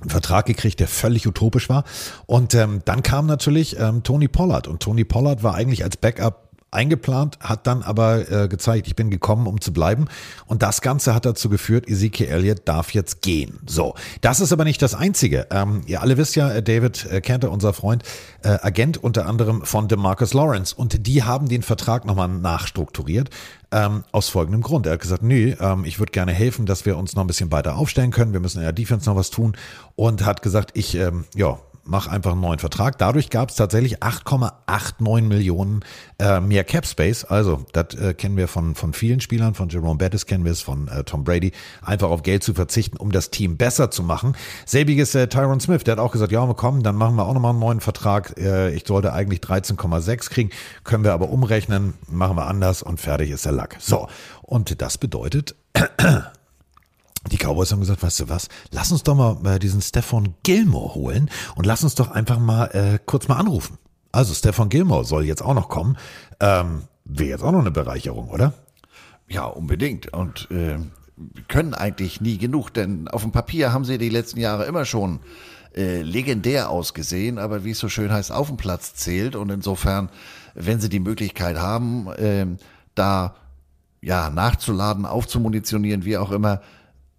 [0.00, 1.84] einen Vertrag gekriegt, der völlig utopisch war.
[2.26, 4.66] Und ähm, dann kam natürlich ähm, Tony Pollard.
[4.66, 6.43] Und Tony Pollard war eigentlich als Backup
[6.74, 10.06] eingeplant, hat dann aber äh, gezeigt, ich bin gekommen, um zu bleiben.
[10.46, 13.58] Und das Ganze hat dazu geführt, Ezekiel Elliott darf jetzt gehen.
[13.66, 15.46] So, das ist aber nicht das Einzige.
[15.50, 18.02] Ähm, ihr alle wisst ja, äh, David äh, Cantor, unser Freund,
[18.42, 20.74] äh, Agent unter anderem von DeMarcus Lawrence.
[20.74, 23.30] Und die haben den Vertrag nochmal nachstrukturiert.
[23.70, 24.86] Ähm, aus folgendem Grund.
[24.86, 27.50] Er hat gesagt, nee, ähm, ich würde gerne helfen, dass wir uns noch ein bisschen
[27.50, 28.32] weiter aufstellen können.
[28.32, 29.56] Wir müssen in der Defense noch was tun.
[29.96, 32.98] Und hat gesagt, ich, ähm, ja, mach einfach einen neuen Vertrag.
[32.98, 35.80] Dadurch gab es tatsächlich 8,89 Millionen
[36.18, 37.24] äh, mehr Cap Space.
[37.24, 40.62] Also, das äh, kennen wir von, von vielen Spielern, von Jerome Bettis kennen wir es,
[40.62, 44.36] von äh, Tom Brady, einfach auf Geld zu verzichten, um das Team besser zu machen.
[44.66, 47.34] Selbiges äh, Tyron Smith, der hat auch gesagt, ja, wir kommen, dann machen wir auch
[47.34, 48.38] nochmal einen neuen Vertrag.
[48.38, 50.50] Äh, ich sollte eigentlich 13,6 kriegen,
[50.84, 53.76] können wir aber umrechnen, machen wir anders und fertig ist der Lack.
[53.80, 54.08] So,
[54.42, 55.54] und das bedeutet,
[57.30, 60.94] die Cowboys haben gesagt, weißt du was, lass uns doch mal äh, diesen Stefan Gilmore
[60.94, 63.78] holen und lass uns doch einfach mal äh, kurz mal anrufen.
[64.12, 65.96] Also Stefan Gilmore soll jetzt auch noch kommen.
[66.40, 68.54] Ähm, Wäre jetzt auch noch eine Bereicherung, oder?
[69.28, 70.12] Ja, unbedingt.
[70.12, 70.78] Und äh,
[71.48, 75.20] können eigentlich nie genug, denn auf dem Papier haben sie die letzten Jahre immer schon
[75.74, 79.36] äh, legendär ausgesehen, aber wie es so schön heißt, auf dem Platz zählt.
[79.36, 80.08] Und insofern,
[80.54, 82.46] wenn sie die Möglichkeit haben, äh,
[82.94, 83.34] da
[84.00, 86.60] ja nachzuladen, aufzumunitionieren, wie auch immer,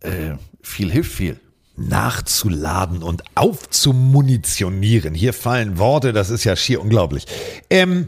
[0.05, 1.39] äh, viel hilft viel.
[1.77, 5.13] Nachzuladen und aufzumunitionieren.
[5.13, 7.25] Hier fallen Worte, das ist ja schier unglaublich.
[7.69, 8.07] Ähm,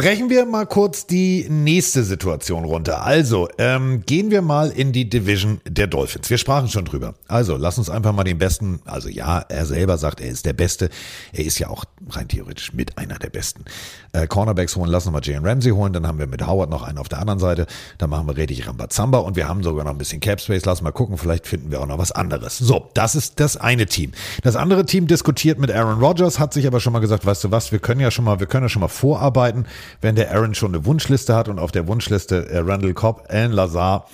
[0.00, 3.04] Brechen wir mal kurz die nächste Situation runter.
[3.04, 6.30] Also, ähm, gehen wir mal in die Division der Dolphins.
[6.30, 7.16] Wir sprachen schon drüber.
[7.28, 10.54] Also, lass uns einfach mal den besten, also ja, er selber sagt, er ist der
[10.54, 10.88] Beste.
[11.34, 13.66] Er ist ja auch rein theoretisch mit einer der besten.
[14.14, 16.82] Äh, Cornerbacks holen, lassen wir mal Jalen Ramsey holen, dann haben wir mit Howard noch
[16.82, 17.66] einen auf der anderen Seite.
[17.98, 20.64] Dann machen wir richtig Rambazamba und wir haben sogar noch ein bisschen Cap Space.
[20.64, 22.56] Lass mal gucken, vielleicht finden wir auch noch was anderes.
[22.56, 24.12] So, das ist das eine Team.
[24.42, 27.50] Das andere Team diskutiert mit Aaron Rodgers, hat sich aber schon mal gesagt, weißt du
[27.50, 29.66] was, wir können ja schon mal, wir können ja schon mal vorarbeiten
[30.00, 33.52] wenn der Aaron schon eine Wunschliste hat und auf der Wunschliste äh, Randall Cobb, Alan
[33.52, 34.06] Lazar,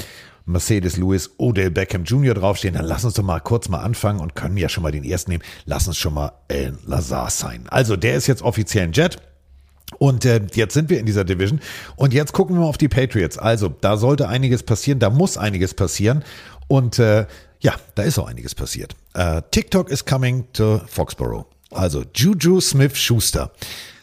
[0.46, 2.34] Mercedes Lewis, Odell Beckham Jr.
[2.34, 5.04] draufstehen, dann lass uns doch mal kurz mal anfangen und können ja schon mal den
[5.04, 5.44] ersten nehmen.
[5.64, 7.64] Lass uns schon mal Alan Lazar sein.
[7.68, 9.18] Also der ist jetzt offiziell ein Jet.
[9.98, 11.60] Und äh, jetzt sind wir in dieser Division.
[11.96, 13.38] Und jetzt gucken wir mal auf die Patriots.
[13.38, 16.24] Also da sollte einiges passieren, da muss einiges passieren.
[16.68, 17.26] Und äh,
[17.60, 18.94] ja, da ist auch einiges passiert.
[19.14, 21.46] Äh, TikTok is coming to Foxborough.
[21.70, 23.50] Also Juju Smith Schuster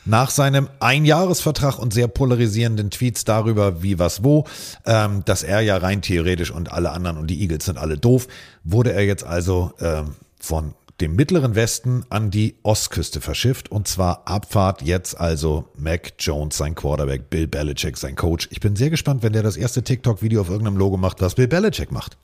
[0.05, 4.45] nach seinem Einjahresvertrag und sehr polarisierenden Tweets darüber, wie was wo,
[4.85, 8.27] ähm, dass er ja rein theoretisch und alle anderen und die Eagles sind alle doof,
[8.63, 14.27] wurde er jetzt also ähm, von dem mittleren Westen an die Ostküste verschifft und zwar
[14.27, 18.47] Abfahrt jetzt also Mac Jones, sein Quarterback, Bill Belichick, sein Coach.
[18.51, 21.47] Ich bin sehr gespannt, wenn der das erste TikTok-Video auf irgendeinem Logo macht, was Bill
[21.47, 22.17] Belichick macht.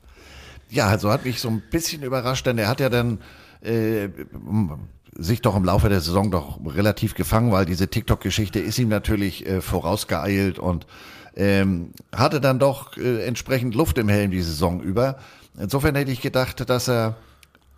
[0.70, 3.18] Ja, also hat mich so ein bisschen überrascht, denn er hat ja dann
[3.60, 4.08] äh,
[5.16, 9.46] sich doch im Laufe der Saison doch relativ gefangen, weil diese TikTok-Geschichte ist ihm natürlich
[9.46, 10.86] äh, vorausgeeilt und
[11.36, 15.18] ähm, hatte dann doch äh, entsprechend Luft im Helm die Saison über.
[15.58, 17.16] Insofern hätte ich gedacht, dass er,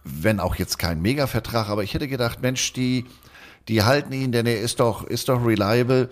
[0.05, 3.07] wenn auch jetzt kein Mega-Vertrag, aber ich hätte gedacht, Mensch, die,
[3.69, 6.11] die halten ihn, denn er ist doch, ist doch reliable,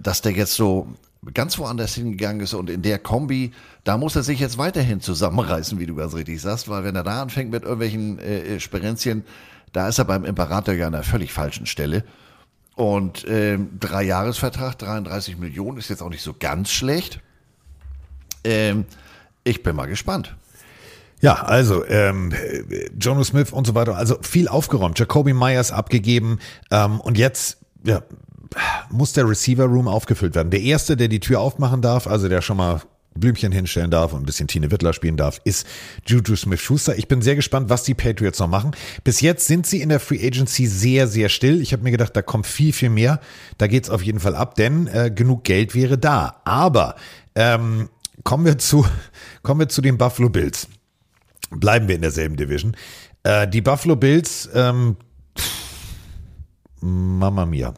[0.00, 0.88] dass der jetzt so
[1.34, 3.52] ganz woanders hingegangen ist und in der Kombi,
[3.84, 7.02] da muss er sich jetzt weiterhin zusammenreißen, wie du ganz richtig sagst, weil wenn er
[7.02, 9.24] da anfängt mit irgendwelchen äh, Sperenzien,
[9.76, 12.04] da ist er beim Imperator ja an einer völlig falschen Stelle.
[12.74, 17.20] Und äh, Drei-Jahres-Vertrag, 33 Millionen, ist jetzt auch nicht so ganz schlecht.
[18.42, 18.86] Ähm,
[19.44, 20.34] ich bin mal gespannt.
[21.20, 22.32] Ja, also ähm,
[22.98, 24.98] Jono Smith und so weiter, also viel aufgeräumt.
[24.98, 26.38] Jacoby Myers abgegeben
[26.70, 28.02] ähm, und jetzt ja,
[28.90, 30.50] muss der Receiver Room aufgefüllt werden.
[30.50, 32.82] Der erste, der die Tür aufmachen darf, also der schon mal
[33.16, 35.66] Blümchen hinstellen darf und ein bisschen Tine Wittler spielen darf, ist
[36.06, 36.96] Juju Smith-Schuster.
[36.98, 38.72] Ich bin sehr gespannt, was die Patriots noch machen.
[39.04, 41.60] Bis jetzt sind sie in der Free Agency sehr, sehr still.
[41.60, 43.20] Ich habe mir gedacht, da kommt viel, viel mehr.
[43.58, 46.40] Da geht's auf jeden Fall ab, denn äh, genug Geld wäre da.
[46.44, 46.96] Aber
[47.34, 47.88] ähm,
[48.24, 48.86] kommen wir zu
[49.42, 50.68] kommen wir zu den Buffalo Bills.
[51.50, 52.76] Bleiben wir in derselben Division.
[53.22, 54.96] Äh, die Buffalo Bills, ähm,
[56.80, 57.74] Mama mia.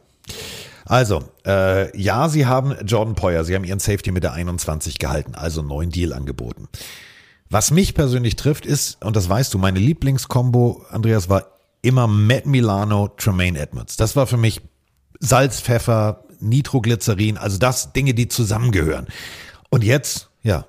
[0.89, 5.35] Also, äh, ja, sie haben Jordan Poyer, sie haben ihren Safety mit der 21 gehalten,
[5.35, 6.67] also neuen Deal angeboten.
[7.47, 11.45] Was mich persönlich trifft ist, und das weißt du, meine Lieblingskombo, Andreas, war
[11.83, 13.97] immer Matt Milano, Tremaine Edmonds.
[13.97, 14.61] Das war für mich
[15.19, 19.05] Salz, Pfeffer, Nitroglycerin, also das Dinge, die zusammengehören.
[19.69, 20.65] Und jetzt, ja,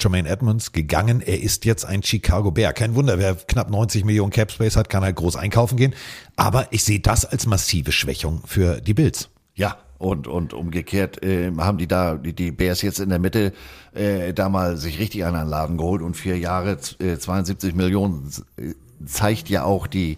[0.00, 1.20] Jermaine Edmonds gegangen.
[1.20, 2.72] Er ist jetzt ein Chicago Bear.
[2.72, 5.94] Kein Wunder, wer knapp 90 Millionen Cap Space hat, kann halt groß einkaufen gehen.
[6.36, 9.30] Aber ich sehe das als massive Schwächung für die Bills.
[9.54, 13.52] Ja, und, und umgekehrt äh, haben die da, die, die Bears jetzt in der Mitte
[13.92, 18.30] äh, da mal sich richtig an einen Laden geholt und vier Jahre äh, 72 Millionen
[18.56, 20.16] äh, zeigt ja auch die,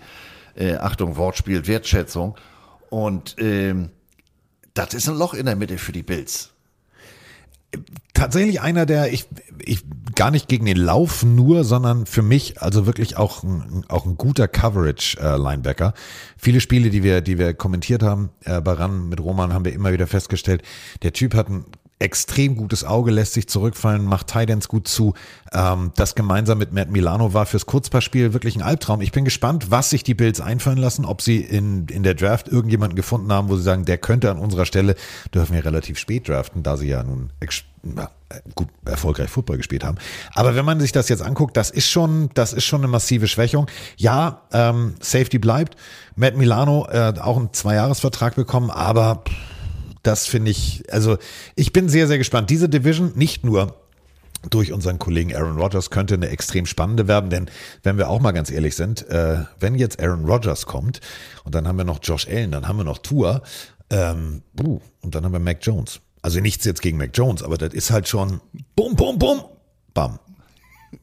[0.55, 2.37] äh, Achtung, Wortspiel, Wertschätzung.
[2.91, 3.91] Und ähm,
[4.75, 6.52] das ist ein Loch in der Mitte für die Bills.
[8.15, 9.27] Tatsächlich einer, der ich,
[9.59, 14.07] ich gar nicht gegen den Lauf nur, sondern für mich also wirklich auch ein, auch
[14.07, 15.95] ein guter Coverage-Linebacker.
[16.37, 19.73] Viele Spiele, die wir, die wir kommentiert haben äh, bei RAN mit Roman, haben wir
[19.73, 20.63] immer wieder festgestellt,
[21.03, 21.65] der Typ hat ein
[22.03, 25.15] extrem gutes Auge, lässt sich zurückfallen, macht Tidance gut zu.
[25.53, 29.01] Ähm, das gemeinsam mit Matt Milano war fürs Kurzpassspiel wirklich ein Albtraum.
[29.01, 32.49] Ich bin gespannt, was sich die Bills einfallen lassen, ob sie in, in der Draft
[32.49, 34.97] irgendjemanden gefunden haben, wo sie sagen, der könnte an unserer Stelle,
[35.33, 37.31] dürfen wir relativ spät draften, da sie ja nun
[37.97, 38.11] ja,
[38.55, 39.99] gut erfolgreich Football gespielt haben.
[40.35, 43.29] Aber wenn man sich das jetzt anguckt, das ist schon, das ist schon eine massive
[43.29, 43.67] Schwächung.
[43.97, 45.77] Ja, ähm, Safety bleibt.
[46.17, 49.52] Matt Milano äh, auch einen Zweijahresvertrag bekommen, aber pff,
[50.03, 51.19] das finde ich, also
[51.55, 52.51] ich bin sehr, sehr gespannt.
[52.51, 53.77] Diese Division nicht nur
[54.51, 57.51] durch unseren Kollegen Aaron Rodgers könnte eine extrem spannende werden, denn
[57.83, 61.01] wenn wir auch mal ganz ehrlich sind, äh, wenn jetzt Aaron Rodgers kommt
[61.45, 63.43] und dann haben wir noch Josh Allen, dann haben wir noch Tour
[63.91, 66.01] ähm, und dann haben wir Mac Jones.
[66.23, 68.41] Also nichts jetzt gegen Mac Jones, aber das ist halt schon
[68.75, 69.45] bum, bum, bum,
[69.95, 70.19] bam.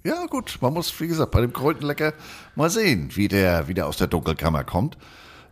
[0.03, 2.13] Ja, gut, man muss, wie gesagt, bei dem Kräutenlecker
[2.55, 4.97] mal sehen, wie der wieder aus der Dunkelkammer kommt.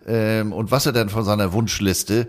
[0.05, 2.27] Ähm, und was er dann von seiner Wunschliste,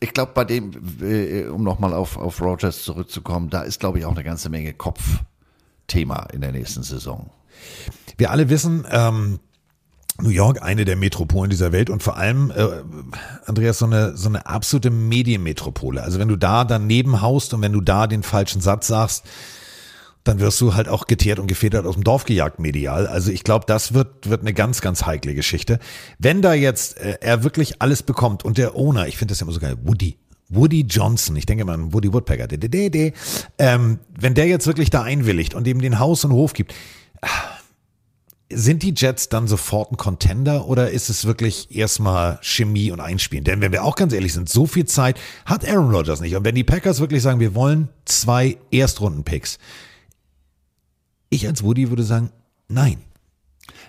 [0.00, 4.04] ich glaube, bei dem, äh, um nochmal auf, auf Rogers zurückzukommen, da ist, glaube ich,
[4.04, 7.30] auch eine ganze Menge Kopfthema in der nächsten Saison.
[8.16, 9.40] Wir alle wissen, ähm,
[10.20, 12.82] New York, eine der Metropolen dieser Welt und vor allem, äh,
[13.44, 16.02] Andreas, so eine, so eine absolute Medienmetropole.
[16.02, 19.24] Also wenn du da daneben haust und wenn du da den falschen Satz sagst,
[20.28, 23.06] dann wirst du halt auch geteert und gefedert aus dem Dorf gejagt medial.
[23.06, 25.78] Also ich glaube, das wird, wird eine ganz, ganz heikle Geschichte.
[26.18, 29.44] Wenn da jetzt äh, er wirklich alles bekommt und der Owner, ich finde das ja
[29.44, 33.12] immer so geil, Woody, Woody Johnson, ich denke mal an Woody Woodpecker, de, de, de,
[33.58, 36.74] ähm, wenn der jetzt wirklich da einwilligt und ihm den Haus und Hof gibt,
[38.50, 43.44] sind die Jets dann sofort ein Contender oder ist es wirklich erstmal Chemie und Einspielen?
[43.44, 46.36] Denn wenn wir auch ganz ehrlich sind, so viel Zeit hat Aaron Rodgers nicht.
[46.36, 49.58] Und wenn die Packers wirklich sagen, wir wollen zwei Erstrunden-Picks,
[51.30, 52.30] ich als Woody würde sagen,
[52.68, 52.98] nein.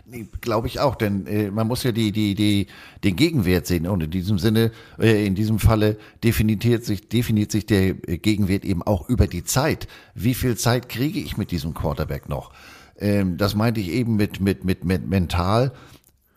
[0.05, 2.67] Nee, Glaube ich auch, denn äh, man muss ja die, die, die,
[3.03, 3.87] den Gegenwert sehen.
[3.87, 8.65] Und in diesem Sinne, äh, in diesem Falle definiert sich, definiert sich der äh, Gegenwert
[8.65, 9.87] eben auch über die Zeit.
[10.15, 12.51] Wie viel Zeit kriege ich mit diesem Quarterback noch?
[12.97, 15.73] Ähm, das meinte ich eben mit, mit, mit, mit mental.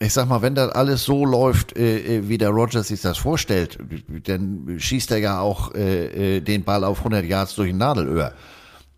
[0.00, 3.18] Ich sag mal, wenn das alles so läuft, äh, äh, wie der Rogers sich das
[3.18, 3.78] vorstellt,
[4.24, 8.32] dann schießt er ja auch äh, den Ball auf 100 Yards durch ein Nadelöhr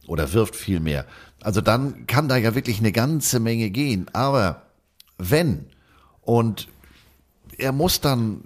[0.07, 1.07] oder wirft viel mehr.
[1.43, 4.07] Also dann kann da ja wirklich eine ganze Menge gehen.
[4.13, 4.63] Aber
[5.19, 5.67] wenn
[6.21, 6.69] und
[7.59, 8.43] er muss dann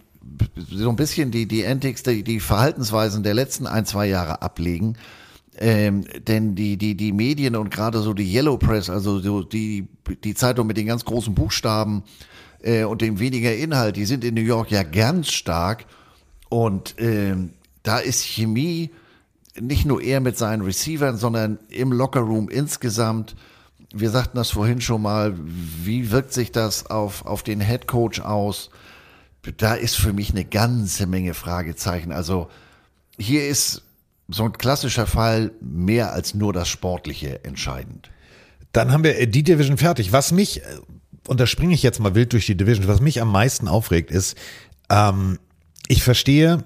[0.70, 4.96] so ein bisschen die, die Antics, die, die Verhaltensweisen der letzten ein, zwei Jahre ablegen.
[5.59, 9.88] Ähm, denn die, die, die Medien und gerade so die Yellow Press, also so die,
[10.22, 12.02] die Zeitung mit den ganz großen Buchstaben
[12.62, 15.87] äh, und dem weniger Inhalt, die sind in New York ja ganz stark.
[16.50, 17.50] Und ähm,
[17.82, 18.90] da ist Chemie
[19.61, 23.37] nicht nur er mit seinen Receivern, sondern im Lockerroom insgesamt.
[23.92, 28.21] Wir sagten das vorhin schon mal, wie wirkt sich das auf, auf den Head Coach
[28.21, 28.71] aus?
[29.59, 32.11] Da ist für mich eine ganze Menge Fragezeichen.
[32.11, 32.49] Also
[33.16, 33.83] hier ist
[34.29, 38.11] so ein klassischer Fall mehr als nur das Sportliche entscheidend.
[38.73, 40.12] Dann haben wir äh, die Division fertig.
[40.12, 40.64] Was mich, äh,
[41.29, 44.11] und da springe ich jetzt mal wild durch die Division, was mich am meisten aufregt,
[44.11, 44.37] ist,
[44.90, 45.38] ähm,
[45.88, 46.64] ich verstehe,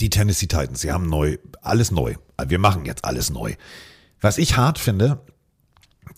[0.00, 2.14] die Tennessee Titans, sie haben neu, alles neu.
[2.46, 3.54] Wir machen jetzt alles neu.
[4.20, 5.20] Was ich hart finde,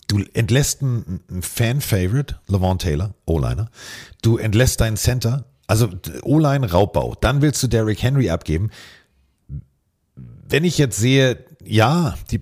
[0.07, 3.69] du entlässt einen, Fan-Favorite, Lavon Taylor, O-Liner.
[4.21, 5.89] Du entlässt deinen Center, also
[6.23, 7.15] O-Line Raubbau.
[7.21, 8.69] Dann willst du Derrick Henry abgeben.
[10.15, 12.41] Wenn ich jetzt sehe, ja, die,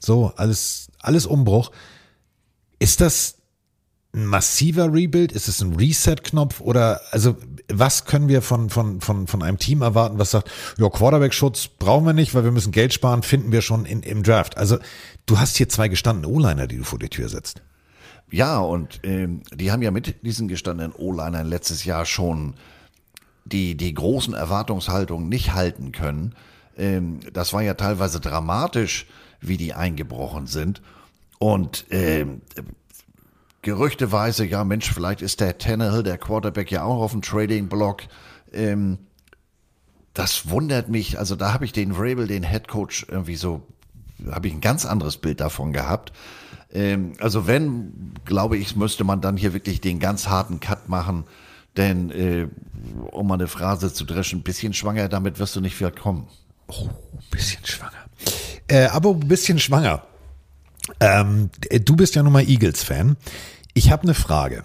[0.00, 1.70] so, alles, alles Umbruch.
[2.78, 3.36] Ist das
[4.12, 5.32] ein massiver Rebuild?
[5.32, 6.60] Ist es ein Reset-Knopf?
[6.60, 7.36] Oder, also,
[7.68, 12.04] was können wir von, von, von, von einem Team erwarten, was sagt, ja, Quarterback-Schutz brauchen
[12.06, 14.58] wir nicht, weil wir müssen Geld sparen, finden wir schon in, im Draft.
[14.58, 14.78] Also,
[15.26, 17.62] du hast hier zwei gestandene O-Liner, die du vor die Tür setzt.
[18.30, 22.54] Ja, und ähm, die haben ja mit diesen gestandenen O-Linern letztes Jahr schon
[23.44, 26.34] die, die großen Erwartungshaltungen nicht halten können.
[26.76, 29.06] Ähm, das war ja teilweise dramatisch,
[29.40, 30.82] wie die eingebrochen sind.
[31.38, 32.40] Und ähm,
[33.64, 38.02] gerüchteweise, ja Mensch, vielleicht ist der Tannehill, der Quarterback, ja auch auf dem Trading-Block.
[38.52, 38.98] Ähm,
[40.12, 41.18] das wundert mich.
[41.18, 43.66] Also da habe ich den Vrabel, den Head Coach, irgendwie so,
[44.30, 46.12] habe ich ein ganz anderes Bild davon gehabt.
[46.72, 51.24] Ähm, also wenn, glaube ich, müsste man dann hier wirklich den ganz harten Cut machen.
[51.76, 52.46] Denn, äh,
[53.10, 56.28] um mal eine Phrase zu dreschen, ein bisschen schwanger, damit wirst du nicht viel kommen.
[56.68, 56.88] Oh,
[57.30, 58.04] bisschen schwanger.
[58.68, 60.02] Äh, aber ein bisschen schwanger.
[61.00, 61.50] Ähm,
[61.84, 63.16] du bist ja nun mal Eagles-Fan.
[63.74, 64.64] Ich habe eine Frage.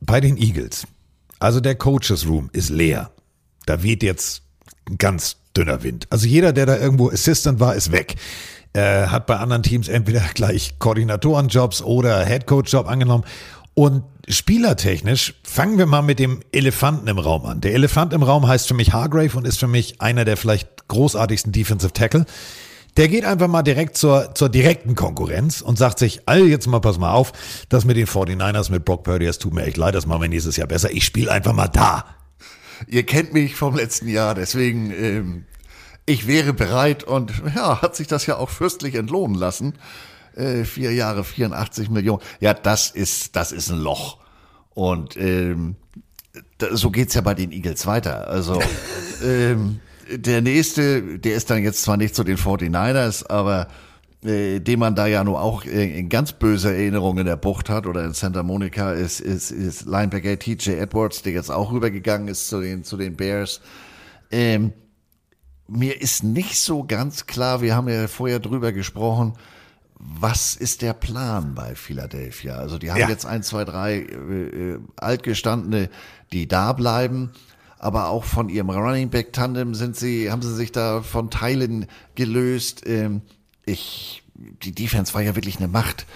[0.00, 0.86] Bei den Eagles,
[1.38, 3.10] also der Coaches Room ist leer.
[3.66, 4.42] Da weht jetzt
[4.88, 6.06] ein ganz dünner Wind.
[6.10, 8.16] Also jeder, der da irgendwo Assistant war, ist weg.
[8.72, 13.24] Äh, hat bei anderen Teams entweder gleich Koordinatorenjobs oder Headcoach-Job angenommen.
[13.74, 17.60] Und spielertechnisch fangen wir mal mit dem Elefanten im Raum an.
[17.60, 20.88] Der Elefant im Raum heißt für mich Hargrave und ist für mich einer der vielleicht
[20.88, 22.24] großartigsten Defensive Tackle.
[22.96, 26.80] Der geht einfach mal direkt zur, zur direkten Konkurrenz und sagt sich, all jetzt mal
[26.80, 27.32] pass mal auf,
[27.68, 30.28] das mit den 49ers, mit Brock Purdy, das tut mir echt leid, das machen wir
[30.28, 30.92] nächstes Jahr besser.
[30.92, 32.04] Ich spiele einfach mal da.
[32.86, 35.44] Ihr kennt mich vom letzten Jahr, deswegen ähm,
[36.06, 39.74] ich wäre bereit und ja, hat sich das ja auch fürstlich entlohnen lassen.
[40.36, 42.20] Äh, vier Jahre, 84 Millionen.
[42.40, 44.18] Ja, das ist, das ist ein Loch.
[44.74, 45.76] Und ähm,
[46.72, 48.28] so geht's ja bei den Eagles weiter.
[48.28, 48.60] Also
[49.24, 53.68] ähm, der nächste, der ist dann jetzt zwar nicht zu den 49ers, aber
[54.24, 57.68] äh, den man da ja nur auch äh, in ganz böse Erinnerungen in der Bucht
[57.68, 62.28] hat oder in Santa Monica ist, ist, ist Linebacker TJ Edwards, der jetzt auch rübergegangen
[62.28, 63.60] ist zu den, zu den Bears.
[64.30, 64.72] Ähm,
[65.68, 69.34] mir ist nicht so ganz klar, wir haben ja vorher drüber gesprochen,
[69.98, 72.56] was ist der Plan bei Philadelphia?
[72.56, 73.08] Also die haben Ja.
[73.08, 75.88] jetzt ein, zwei, drei äh, äh, altgestandene,
[76.32, 77.30] die da bleiben,
[77.84, 81.86] aber auch von ihrem Running Back Tandem sind sie, haben sie sich da von Teilen
[82.14, 82.86] gelöst.
[82.86, 83.20] Ähm,
[83.66, 86.06] ich, die Defense war ja wirklich eine Macht.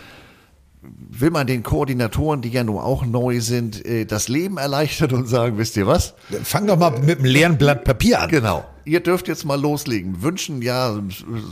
[0.81, 5.27] Will man den Koordinatoren, die ja nun auch neu sind, äh, das Leben erleichtern und
[5.27, 6.15] sagen, wisst ihr was?
[6.43, 8.31] Fang doch mal mit einem leeren Blatt Papier an.
[8.31, 8.65] Genau.
[8.87, 10.23] Ihr dürft jetzt mal loslegen.
[10.23, 10.99] Wünschen, ja,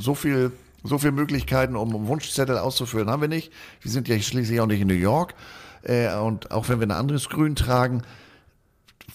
[0.01, 0.51] so viel,
[0.83, 3.53] so viel Möglichkeiten, um Wunschzettel auszuführen, haben wir nicht.
[3.83, 5.35] Wir sind ja schließlich auch nicht in New York.
[5.83, 8.01] Äh, und auch wenn wir ein anderes Grün tragen,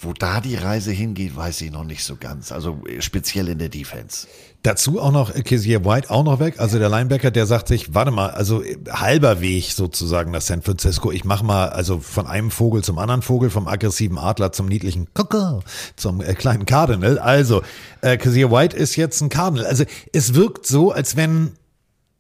[0.01, 2.51] wo da die Reise hingeht, weiß ich noch nicht so ganz.
[2.51, 4.27] Also äh, speziell in der Defense.
[4.63, 6.59] Dazu auch noch äh, Kessier White auch noch weg.
[6.59, 10.61] Also der Linebacker, der sagt sich, warte mal, also äh, halber Weg sozusagen nach San
[10.61, 11.11] Francisco.
[11.11, 15.13] Ich mach mal also von einem Vogel zum anderen Vogel, vom aggressiven Adler zum niedlichen
[15.13, 15.61] Koko,
[15.95, 17.19] zum äh, kleinen Cardinal.
[17.19, 17.61] Also
[18.01, 19.65] äh, Kessier White ist jetzt ein Cardinal.
[19.65, 21.53] Also es wirkt so, als wenn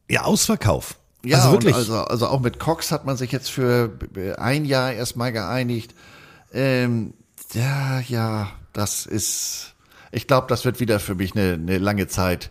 [0.09, 0.97] ja Ausverkauf.
[1.23, 1.75] Ja, also wirklich.
[1.75, 3.91] Also, also auch mit Cox hat man sich jetzt für
[4.37, 5.93] ein Jahr erstmal geeinigt.
[6.53, 7.13] Ähm,
[7.53, 9.73] ja, ja, das ist,
[10.11, 12.49] ich glaube, das wird wieder für mich eine, eine lange Zeit,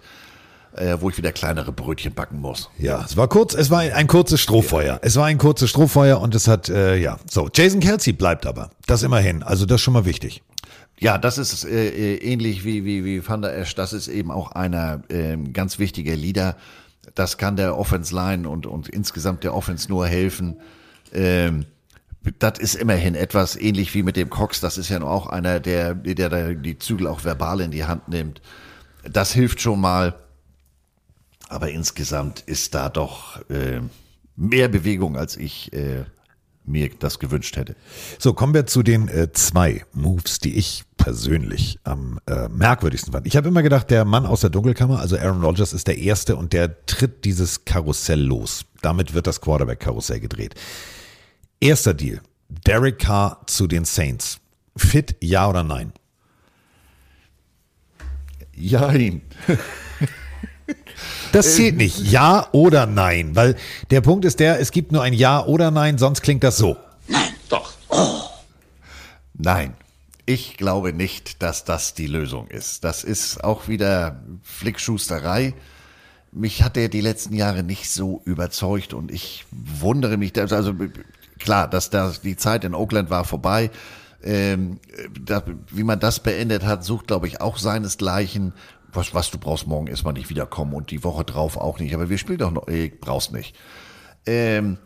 [0.77, 2.71] äh, wo ich wieder kleinere Brötchen backen muss.
[2.79, 5.01] Ja, es war kurz, es war ein kurzes Strohfeuer.
[5.03, 7.49] Es war ein kurzes Strohfeuer und es hat, äh, ja, so.
[7.53, 8.71] Jason Kelsey bleibt aber.
[8.87, 9.43] Das immerhin.
[9.43, 10.43] Also das ist schon mal wichtig.
[10.99, 13.75] Ja, das ist äh, äh, ähnlich wie, wie, wie Van der Esch.
[13.75, 16.57] Das ist eben auch einer ähm, ganz wichtiger Leader.
[17.15, 20.59] Das kann der Offense Line und, und insgesamt der Offense nur helfen.
[21.13, 21.65] Ähm,
[22.39, 24.61] das ist immerhin etwas ähnlich wie mit dem Cox.
[24.61, 28.09] Das ist ja nur auch einer, der, der die Zügel auch verbal in die Hand
[28.09, 28.43] nimmt.
[29.11, 30.15] Das hilft schon mal.
[31.49, 33.81] Aber insgesamt ist da doch äh,
[34.37, 36.05] mehr Bewegung, als ich äh,
[36.65, 37.75] mir das gewünscht hätte.
[38.19, 43.27] So, kommen wir zu den äh, zwei Moves, die ich persönlich am äh, merkwürdigsten fand.
[43.27, 46.37] Ich habe immer gedacht, der Mann aus der Dunkelkammer, also Aaron Rodgers, ist der Erste
[46.37, 48.67] und der tritt dieses Karussell los.
[48.83, 50.55] Damit wird das Quarterback-Karussell gedreht.
[51.61, 52.21] Erster Deal.
[52.67, 54.41] Derek Carr zu den Saints.
[54.77, 55.93] Fit, ja oder nein?
[58.55, 59.23] Jein.
[61.33, 61.99] Das zählt nicht.
[61.99, 63.35] Ja oder nein.
[63.35, 63.57] Weil
[63.91, 66.77] der Punkt ist der, es gibt nur ein Ja oder Nein, sonst klingt das so.
[69.35, 69.75] Nein,
[70.27, 72.85] ich glaube nicht, dass das die Lösung ist.
[72.85, 75.55] Das ist auch wieder Flickschusterei.
[76.33, 80.75] Mich hat er die letzten Jahre nicht so überzeugt und ich wundere mich, dass- also
[81.41, 83.71] klar, dass da die Zeit in Oakland war vorbei.
[84.23, 84.81] Ähm,
[85.19, 88.53] da, wie man das beendet hat, sucht, glaube ich, auch seinesgleichen.
[88.93, 91.95] Was, was du brauchst morgen erstmal nicht wiederkommen und die Woche drauf auch nicht.
[91.95, 93.57] Aber wir spielen doch noch, äh, brauchst nicht.
[94.27, 94.79] Ähm,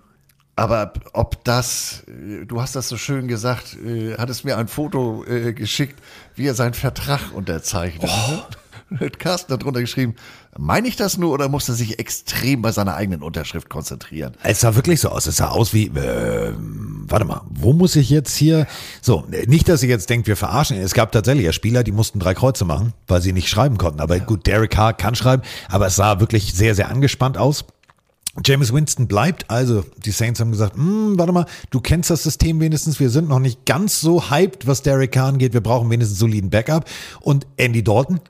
[0.56, 5.24] aber ob das, äh, du hast das so schön gesagt, äh, hattest mir ein Foto
[5.24, 6.00] äh, geschickt,
[6.36, 8.10] wie er seinen Vertrag unterzeichnet.
[9.00, 10.14] Hat Carsten hat drunter geschrieben,
[10.56, 14.34] meine ich das nur oder muss er sich extrem bei seiner eigenen Unterschrift konzentrieren?
[14.42, 15.26] Es sah wirklich so aus.
[15.26, 18.66] Es sah aus wie, äh, warte mal, wo muss ich jetzt hier?
[19.00, 20.76] So, nicht, dass ihr jetzt denkt, wir verarschen.
[20.76, 24.00] Es gab tatsächlich ja Spieler, die mussten drei Kreuze machen, weil sie nicht schreiben konnten.
[24.00, 27.64] Aber gut, Derek Carr kann schreiben, aber es sah wirklich sehr, sehr angespannt aus.
[28.44, 32.58] James Winston bleibt, also die Saints haben gesagt, hm, warte mal, du kennst das System
[32.58, 36.20] wenigstens, wir sind noch nicht ganz so hyped, was Derek Carr angeht, wir brauchen wenigstens
[36.20, 36.86] einen soliden Backup.
[37.20, 38.20] Und Andy Dalton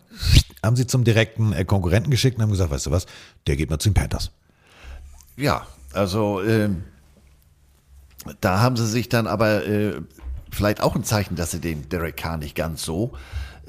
[0.63, 3.07] haben sie zum direkten äh, Konkurrenten geschickt und haben gesagt, weißt du was,
[3.47, 4.31] der geht mal zu den Panthers.
[5.37, 6.85] Ja, also ähm,
[8.41, 10.01] da haben sie sich dann aber äh,
[10.51, 13.13] vielleicht auch ein Zeichen, dass sie dem Derek Carr nicht ganz so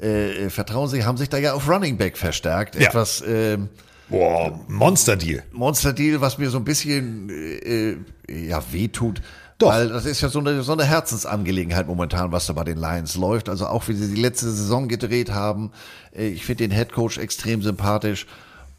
[0.00, 0.88] äh, vertrauen.
[0.88, 2.74] Sie haben sich da ja auf Running Back verstärkt.
[2.74, 2.88] Ja.
[2.88, 3.68] Etwas ähm,
[4.08, 5.42] Boah, Monster-Deal.
[5.52, 7.96] Monster Deal, was mir so ein bisschen äh, äh,
[8.28, 9.20] ja wehtut,
[9.58, 9.68] Doch.
[9.68, 13.16] Weil das ist ja so eine, so eine Herzensangelegenheit momentan, was da bei den Lions
[13.16, 13.48] läuft.
[13.48, 15.72] Also auch wie sie die letzte Saison gedreht haben.
[16.14, 18.26] Äh, Ich finde den Head Coach extrem sympathisch.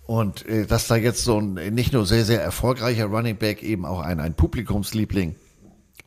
[0.05, 3.86] Und äh, dass da jetzt so ein nicht nur sehr, sehr erfolgreicher Running Back, eben
[3.86, 5.36] auch ein, ein Publikumsliebling,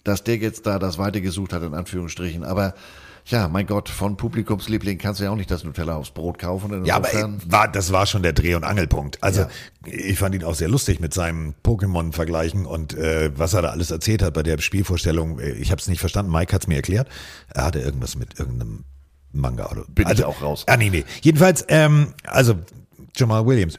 [0.04, 2.44] dass der jetzt da das Weite gesucht hat, in Anführungsstrichen.
[2.44, 2.74] Aber
[3.26, 6.84] ja, mein Gott, von Publikumsliebling kannst du ja auch nicht das Nutella aufs Brot kaufen.
[6.84, 7.08] Ja, aber
[7.46, 9.22] war, das war schon der Dreh- und Angelpunkt.
[9.22, 9.48] Also Ja.
[9.84, 13.90] ich fand ihn auch sehr lustig mit seinem Pokémon-Vergleichen und äh, was er da alles
[13.90, 15.38] erzählt hat bei der Spielvorstellung.
[15.38, 16.32] Äh, Ich habe es nicht verstanden.
[16.32, 17.08] Mike hat es mir erklärt.
[17.54, 18.84] Er hatte irgendwas mit irgendeinem
[19.32, 19.84] Manga oder.
[19.88, 20.64] Bin ich also, auch raus.
[20.66, 21.04] Ah, nee, nee.
[21.22, 22.54] Jedenfalls, ähm, also
[23.16, 23.78] Jamal Williams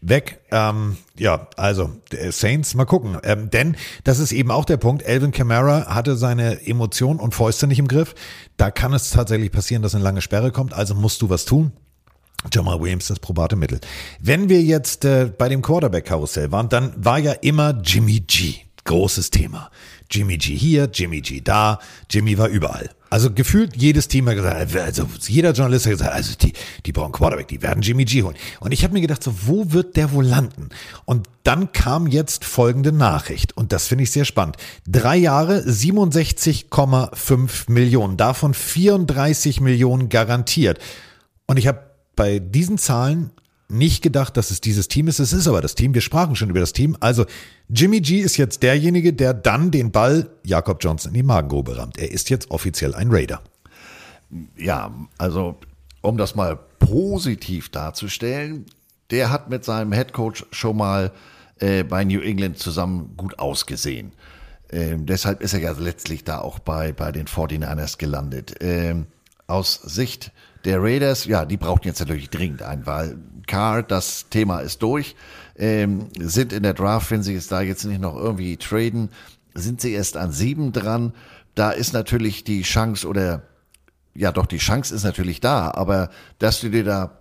[0.00, 0.40] weg.
[0.50, 3.18] Ähm, ja, also äh, Saints, mal gucken.
[3.22, 5.02] Ähm, denn das ist eben auch der Punkt.
[5.02, 8.14] Elvin Kamara hatte seine Emotionen und Fäuste nicht im Griff.
[8.56, 10.72] Da kann es tatsächlich passieren, dass eine lange Sperre kommt.
[10.72, 11.72] Also musst du was tun.
[12.52, 13.80] Jamal Williams das probate Mittel.
[14.18, 18.54] Wenn wir jetzt äh, bei dem Quarterback-Karussell waren, dann war ja immer Jimmy G.
[18.84, 19.70] Großes Thema.
[20.10, 21.78] Jimmy G hier, Jimmy G da,
[22.08, 22.90] Jimmy war überall.
[23.10, 26.52] Also gefühlt jedes Team hat gesagt, also jeder Journalist hat gesagt, also die,
[26.86, 28.36] die brauchen Quarterback, die werden Jimmy G holen.
[28.60, 30.68] Und ich habe mir gedacht, so, wo wird der wohl landen?
[31.06, 34.58] Und dann kam jetzt folgende Nachricht und das finde ich sehr spannend.
[34.86, 40.78] Drei Jahre, 67,5 Millionen, davon 34 Millionen garantiert.
[41.46, 41.80] Und ich habe
[42.14, 43.32] bei diesen Zahlen
[43.70, 45.18] nicht gedacht, dass es dieses Team ist.
[45.18, 45.94] Es ist aber das Team.
[45.94, 46.96] Wir sprachen schon über das Team.
[47.00, 47.24] Also
[47.68, 51.98] Jimmy G ist jetzt derjenige, der dann den Ball Jakob Johnson in die Magengrube rammt.
[51.98, 53.42] Er ist jetzt offiziell ein Raider.
[54.56, 55.56] Ja, also
[56.02, 58.66] um das mal positiv darzustellen,
[59.10, 61.12] der hat mit seinem Headcoach schon mal
[61.58, 64.12] äh, bei New England zusammen gut ausgesehen.
[64.72, 68.54] Ähm, deshalb ist er ja letztlich da auch bei, bei den 49ers gelandet.
[68.60, 69.06] Ähm,
[69.46, 70.32] aus Sicht
[70.64, 73.18] der Raiders, ja, die brauchten jetzt natürlich dringend einen, weil
[73.50, 75.16] Carr, das Thema ist durch,
[75.56, 79.08] ähm, sind in der Draft, wenn sie es da jetzt nicht noch irgendwie traden,
[79.54, 81.12] sind sie erst an sieben dran.
[81.56, 83.42] Da ist natürlich die Chance oder
[84.14, 87.18] ja doch, die Chance ist natürlich da, aber dass du dir da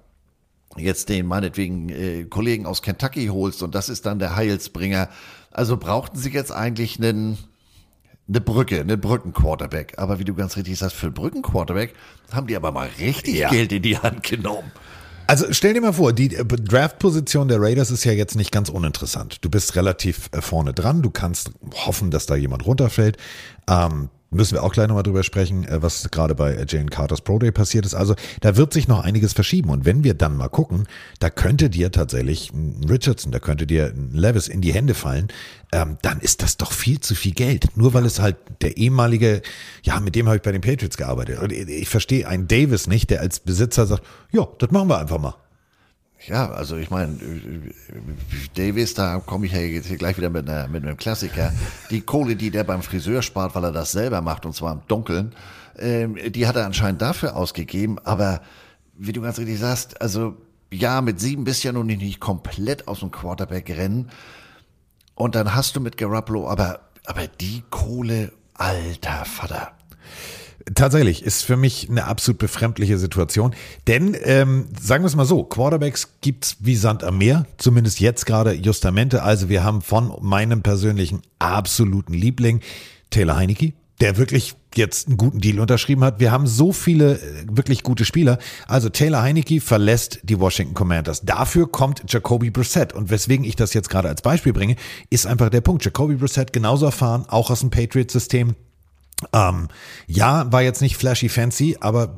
[0.78, 5.10] jetzt den meinetwegen äh, Kollegen aus Kentucky holst und das ist dann der Heilsbringer.
[5.50, 7.40] Also brauchten sie jetzt eigentlich einen,
[8.28, 9.98] eine Brücke, einen Brückenquarterback.
[9.98, 11.96] Aber wie du ganz richtig sagst, für einen Brückenquarterback
[12.32, 13.50] haben die aber mal richtig Ja.
[13.50, 14.72] Geld in die Hand genommen.
[15.30, 18.68] Also stell dir mal vor, die äh, Draft-Position der Raiders ist ja jetzt nicht ganz
[18.68, 19.46] uninteressant.
[19.46, 21.52] Du bist relativ äh, vorne dran, du kannst
[21.86, 23.18] hoffen, dass da jemand runterfällt.
[23.70, 27.22] Ähm, müssen wir auch gleich nochmal drüber sprechen, äh, was gerade bei äh, Jane Carters
[27.22, 27.96] Pro Day passiert ist.
[27.96, 29.70] Also da wird sich noch einiges verschieben.
[29.70, 30.88] Und wenn wir dann mal gucken,
[31.20, 35.30] da könnte dir tatsächlich ein Richardson, da könnte dir ein Levis in die Hände fallen,
[35.72, 37.76] ähm, dann ist das doch viel zu viel Geld.
[37.76, 39.42] Nur weil es halt der ehemalige,
[39.84, 41.40] ja, mit dem habe ich bei den Patriots gearbeitet.
[41.40, 45.00] Und ich, ich verstehe einen Davis nicht, der als Besitzer sagt, ja, das machen wir
[45.00, 45.36] einfach mal.
[46.28, 47.18] Ja, also ich meine,
[48.56, 51.54] Davis, da komme ich ja jetzt hier gleich wieder mit, einer, mit einem Klassiker.
[51.90, 54.82] Die Kohle, die der beim Friseur spart, weil er das selber macht, und zwar im
[54.88, 55.34] Dunkeln,
[55.78, 58.00] ähm, die hat er anscheinend dafür ausgegeben.
[58.00, 58.42] Aber
[58.98, 60.36] wie du ganz richtig sagst, also
[60.72, 64.10] ja, mit sieben bist du ja noch nicht, komplett aus dem Quarterback-Rennen.
[65.16, 69.79] Und dann hast du mit Garoppolo, aber, aber die Kohle, alter Vater.
[70.76, 73.56] Tatsächlich ist für mich eine absolut befremdliche Situation.
[73.88, 78.26] Denn, ähm, sagen wir es mal so, Quarterbacks gibt's wie Sand am Meer, zumindest jetzt
[78.26, 79.24] gerade Justamente.
[79.24, 82.62] Also wir haben von meinem persönlichen absoluten Liebling
[83.10, 86.20] Taylor Heinecke, der wirklich jetzt einen guten Deal unterschrieben hat.
[86.20, 88.38] Wir haben so viele äh, wirklich gute Spieler.
[88.68, 91.22] Also Taylor Heinecke verlässt die Washington Commanders.
[91.22, 92.94] Dafür kommt Jacoby Brissett.
[92.94, 94.76] Und weswegen ich das jetzt gerade als Beispiel bringe,
[95.10, 95.84] ist einfach der Punkt.
[95.84, 98.56] Jacoby Brissett genauso erfahren, auch aus dem Patriots-System.
[99.34, 99.68] Ähm,
[100.08, 102.16] ja, war jetzt nicht flashy fancy, aber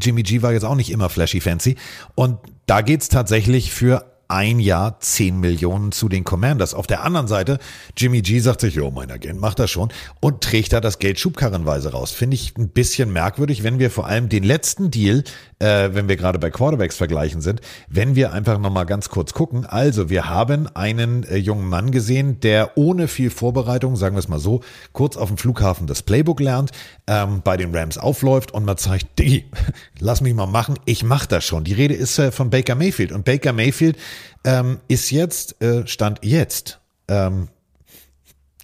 [0.00, 1.76] Jimmy G war jetzt auch nicht immer flashy fancy.
[2.14, 6.74] Und da geht's tatsächlich für ein Jahr 10 Millionen zu den Commanders.
[6.74, 7.58] Auf der anderen Seite,
[7.96, 11.18] Jimmy G sagt sich, jo, mein Agent macht das schon und trägt da das Geld
[11.18, 12.12] schubkarrenweise raus.
[12.12, 15.24] Finde ich ein bisschen merkwürdig, wenn wir vor allem den letzten Deal,
[15.58, 19.66] äh, wenn wir gerade bei Quarterbacks vergleichen sind, wenn wir einfach nochmal ganz kurz gucken.
[19.66, 24.28] Also, wir haben einen äh, jungen Mann gesehen, der ohne viel Vorbereitung, sagen wir es
[24.28, 24.60] mal so,
[24.92, 26.70] kurz auf dem Flughafen das Playbook lernt,
[27.06, 29.44] ähm, bei den Rams aufläuft und man zeigt, Diggi,
[29.98, 31.64] lass mich mal machen, ich mach das schon.
[31.64, 33.96] Die Rede ist äh, von Baker Mayfield und Baker Mayfield
[34.44, 37.48] ähm, ist jetzt, äh, stand jetzt, ähm,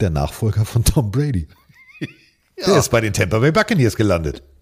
[0.01, 1.49] der Nachfolger von Tom Brady.
[2.67, 4.43] Der ist bei den Tampa Bay Buccaneers gelandet.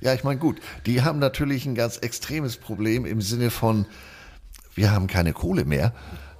[0.00, 3.84] Ja, ich meine, gut, die haben natürlich ein ganz extremes Problem im Sinne von,
[4.74, 5.92] wir haben keine Kohle mehr.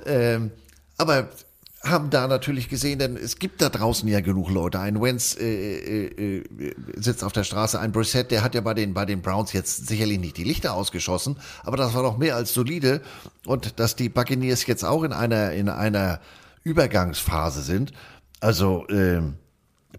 [0.07, 0.53] Ähm,
[0.97, 1.29] aber
[1.89, 4.81] haben da natürlich gesehen, denn es gibt da draußen ja genug Leute.
[4.81, 8.75] Ein Wentz äh, äh, äh, sitzt auf der Straße, ein Brissett, der hat ja bei
[8.75, 12.37] den, bei den Browns jetzt sicherlich nicht die Lichter ausgeschossen, aber das war doch mehr
[12.37, 13.01] als solide.
[13.47, 16.21] Und dass die Buccaneers jetzt auch in einer, in einer
[16.65, 17.93] Übergangsphase sind,
[18.41, 19.35] also ähm,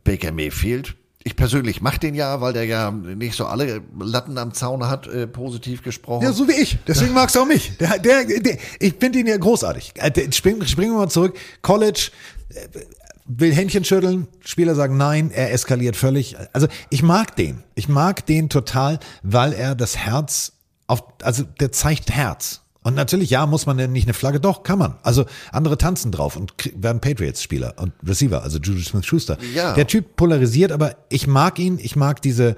[0.04, 0.96] Baker Mayfield.
[1.28, 5.08] Ich persönlich mache den ja, weil der ja nicht so alle Latten am Zaun hat,
[5.08, 6.24] äh, positiv gesprochen.
[6.24, 6.78] Ja, so wie ich.
[6.88, 7.76] Deswegen magst du auch mich.
[7.80, 9.92] Der, der, der, ich finde ihn ja großartig.
[9.96, 11.38] Äh, Springen, springen wir mal zurück.
[11.62, 12.12] College,
[12.48, 12.80] äh,
[13.26, 16.38] will Händchen schütteln, Spieler sagen nein, er eskaliert völlig.
[16.54, 17.62] Also ich mag den.
[17.76, 20.54] Ich mag den total, weil er das Herz
[20.88, 22.62] auf, also der zeigt Herz.
[22.88, 24.40] Und natürlich, ja, muss man denn nicht eine Flagge?
[24.40, 24.96] Doch, kann man.
[25.04, 29.38] Also andere tanzen drauf und werden Patriots-Spieler und Receiver, also Juju Smith-Schuster.
[29.54, 29.74] Ja.
[29.74, 31.80] Der Typ polarisiert, aber ich mag ihn.
[31.82, 32.56] Ich mag diese,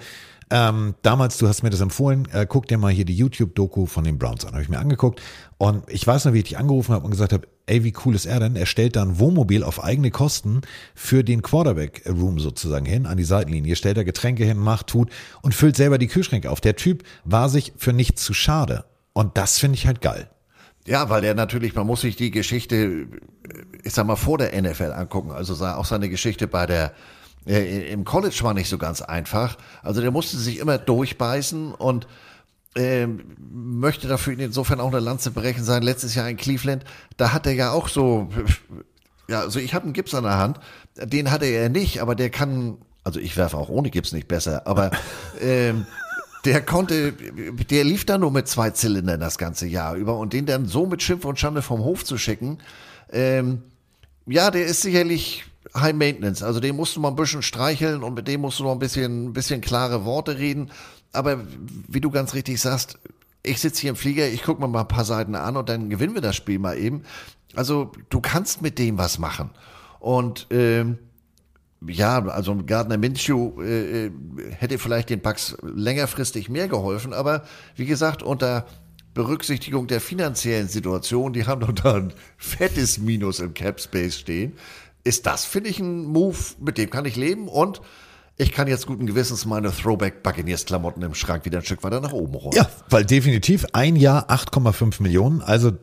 [0.52, 4.04] ähm, damals, du hast mir das empfohlen, äh, guck dir mal hier die YouTube-Doku von
[4.04, 4.52] den Browns an.
[4.52, 5.20] Habe ich mir angeguckt.
[5.58, 8.14] Und ich weiß noch, wie ich dich angerufen habe und gesagt habe, ey, wie cool
[8.14, 8.56] ist er denn?
[8.56, 10.62] Er stellt da ein Wohnmobil auf eigene Kosten
[10.94, 15.10] für den Quarterback-Room sozusagen hin, an die Seitenlinie, stellt da Getränke hin, macht, tut
[15.42, 16.62] und füllt selber die Kühlschränke auf.
[16.62, 18.86] Der Typ war sich für nichts zu schade.
[19.20, 20.30] Und das finde ich halt geil.
[20.88, 23.06] Ja, weil er natürlich, man muss sich die Geschichte,
[23.84, 25.32] ich sag mal, vor der NFL angucken.
[25.32, 26.94] Also auch seine Geschichte bei der,
[27.46, 29.58] äh, im College war nicht so ganz einfach.
[29.84, 32.08] Also der musste sich immer durchbeißen und
[32.78, 35.84] ähm, möchte dafür insofern auch eine Lanze brechen sein.
[35.84, 36.86] Letztes Jahr in Cleveland,
[37.18, 38.30] da hat er ja auch so,
[39.28, 40.62] ja, also ich habe einen Gips an der Hand,
[40.96, 44.66] den hatte er nicht, aber der kann, also ich werfe auch ohne Gips nicht besser,
[44.66, 44.92] aber
[45.42, 45.86] ähm,
[46.46, 50.46] der konnte, der lief dann nur mit zwei Zylindern das ganze Jahr über und den
[50.46, 52.60] dann so mit Schimpf und Schande vom Hof zu schicken,
[53.12, 53.64] ähm,
[54.26, 56.44] ja, der ist sicherlich High Maintenance.
[56.44, 58.80] Also den musst du mal ein bisschen streicheln und mit dem musst du noch ein
[58.80, 60.72] bisschen, ein bisschen klare Worte reden.
[61.12, 61.40] Aber
[61.88, 63.00] wie du ganz richtig sagst,
[63.44, 65.90] ich sitze hier im Flieger, ich gucke mir mal ein paar Seiten an und dann
[65.90, 67.04] gewinnen wir das Spiel mal eben.
[67.56, 69.50] Also du kannst mit dem was machen.
[70.00, 71.00] Und ähm,
[71.88, 74.12] ja, also Gardner Minshew äh, äh,
[74.52, 77.44] hätte vielleicht den Bucks längerfristig mehr geholfen, aber
[77.76, 78.66] wie gesagt, unter
[79.14, 84.54] Berücksichtigung der finanziellen Situation, die haben doch da ein fettes Minus im Cap Space stehen,
[85.04, 87.82] ist das, finde ich, ein Move, mit dem kann ich leben und
[88.38, 92.00] ich kann jetzt guten Gewissens meine Throwback Buccaneers Klamotten im Schrank wieder ein Stück weiter
[92.00, 92.56] nach oben rollen.
[92.56, 95.74] Ja, weil definitiv ein Jahr 8,5 Millionen, also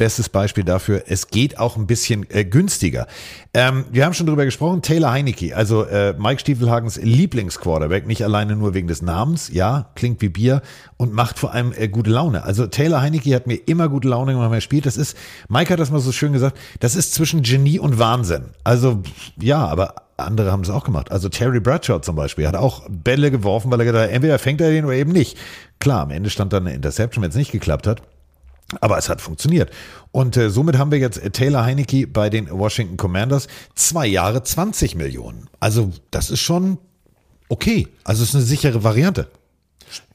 [0.00, 3.06] bestes Beispiel dafür, es geht auch ein bisschen äh, günstiger.
[3.52, 8.56] Ähm, wir haben schon drüber gesprochen, Taylor Heinecke, also äh, Mike Stiefelhagens Lieblingsquarterback, nicht alleine
[8.56, 10.62] nur wegen des Namens, ja, klingt wie Bier
[10.96, 12.44] und macht vor allem äh, gute Laune.
[12.44, 14.86] Also Taylor Heinecke hat mir immer gute Laune gemacht, wenn er spielt.
[14.86, 15.18] Das ist,
[15.50, 18.44] Mike hat das mal so schön gesagt, das ist zwischen Genie und Wahnsinn.
[18.64, 19.02] Also
[19.38, 21.12] ja, aber andere haben es auch gemacht.
[21.12, 24.62] Also Terry Bradshaw zum Beispiel hat auch Bälle geworfen, weil er gedacht hat, entweder fängt
[24.62, 25.36] er den oder eben nicht.
[25.78, 28.00] Klar, am Ende stand dann eine Interception, wenn es nicht geklappt hat.
[28.80, 29.70] Aber es hat funktioniert.
[30.12, 33.48] Und äh, somit haben wir jetzt äh, Taylor Heinecke bei den Washington Commanders.
[33.74, 35.48] Zwei Jahre 20 Millionen.
[35.58, 36.78] Also das ist schon
[37.48, 37.88] okay.
[38.04, 39.28] Also es ist eine sichere Variante.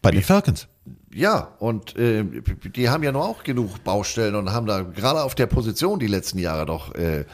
[0.02, 0.68] Bei den Falcons.
[1.14, 2.24] Ja, und äh,
[2.76, 6.08] die haben ja nur auch genug Baustellen und haben da gerade auf der Position die
[6.08, 7.26] letzten Jahre doch äh,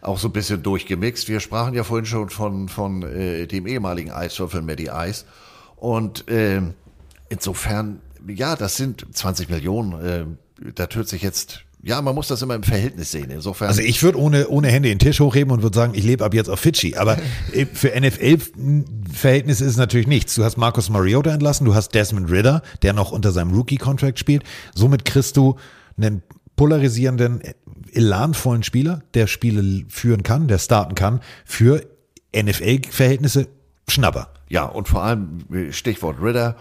[0.00, 1.28] auch so ein bisschen durchgemixt.
[1.28, 5.24] Wir sprachen ja vorhin schon von, von äh, dem ehemaligen Eiswürfel Matty Ice.
[5.76, 6.62] Und äh,
[7.28, 9.92] insofern, ja, das sind 20 Millionen.
[10.04, 10.24] Äh,
[10.74, 13.30] da tut sich jetzt, ja, man muss das immer im Verhältnis sehen.
[13.30, 13.68] Insofern.
[13.68, 16.34] Also ich würde ohne, ohne Hände den Tisch hochheben und würde sagen, ich lebe ab
[16.34, 16.96] jetzt auf Fidschi.
[16.96, 17.18] Aber
[17.52, 20.34] äh, für NFL-Verhältnisse ist es natürlich nichts.
[20.34, 24.42] Du hast Marcus Mariota entlassen, du hast Desmond Ritter, der noch unter seinem Rookie-Contract spielt.
[24.74, 25.56] Somit kriegst du
[25.96, 26.22] einen
[26.56, 27.42] polarisierenden,
[27.92, 31.86] elanvollen Spieler, der Spiele führen kann, der starten kann, für
[32.34, 33.48] NFL-Verhältnisse
[33.88, 34.28] Schnapper.
[34.48, 36.56] Ja, und vor allem äh, Stichwort Ritter.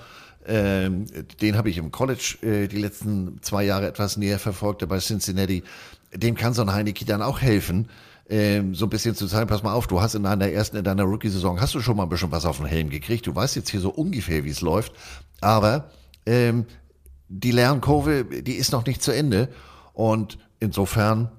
[0.47, 1.05] Ähm,
[1.41, 5.63] den habe ich im College äh, die letzten zwei Jahre etwas näher verfolgt, bei Cincinnati.
[6.13, 7.89] Dem kann so ein Heineke dann auch helfen,
[8.29, 10.83] ähm, so ein bisschen zu sagen, pass mal auf, du hast in deiner ersten, in
[10.83, 13.27] deiner Rookie-Saison, hast du schon mal ein bisschen was auf den Helm gekriegt.
[13.27, 14.93] Du weißt jetzt hier so ungefähr, wie es läuft.
[15.41, 15.89] Aber
[16.25, 16.65] ähm,
[17.27, 19.49] die Lernkurve, die ist noch nicht zu Ende.
[19.93, 21.31] Und insofern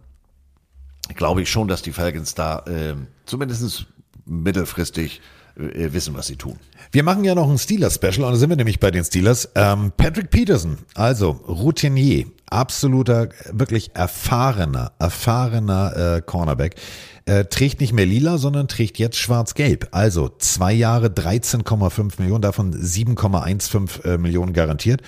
[1.15, 3.87] glaube ich schon, dass die Falcons da ähm, zumindest
[4.25, 5.21] mittelfristig
[5.57, 6.59] äh, wissen, was sie tun.
[6.93, 9.49] Wir machen ja noch ein Steelers-Special und da sind wir nämlich bei den Steelers.
[9.55, 16.77] Ähm, Patrick Peterson, also Routinier, absoluter, wirklich erfahrener, erfahrener äh, Cornerback,
[17.25, 19.89] äh, trägt nicht mehr lila, sondern trägt jetzt schwarz-gelb.
[19.91, 25.03] Also zwei Jahre 13,5 Millionen, davon 7,15 äh, Millionen garantiert.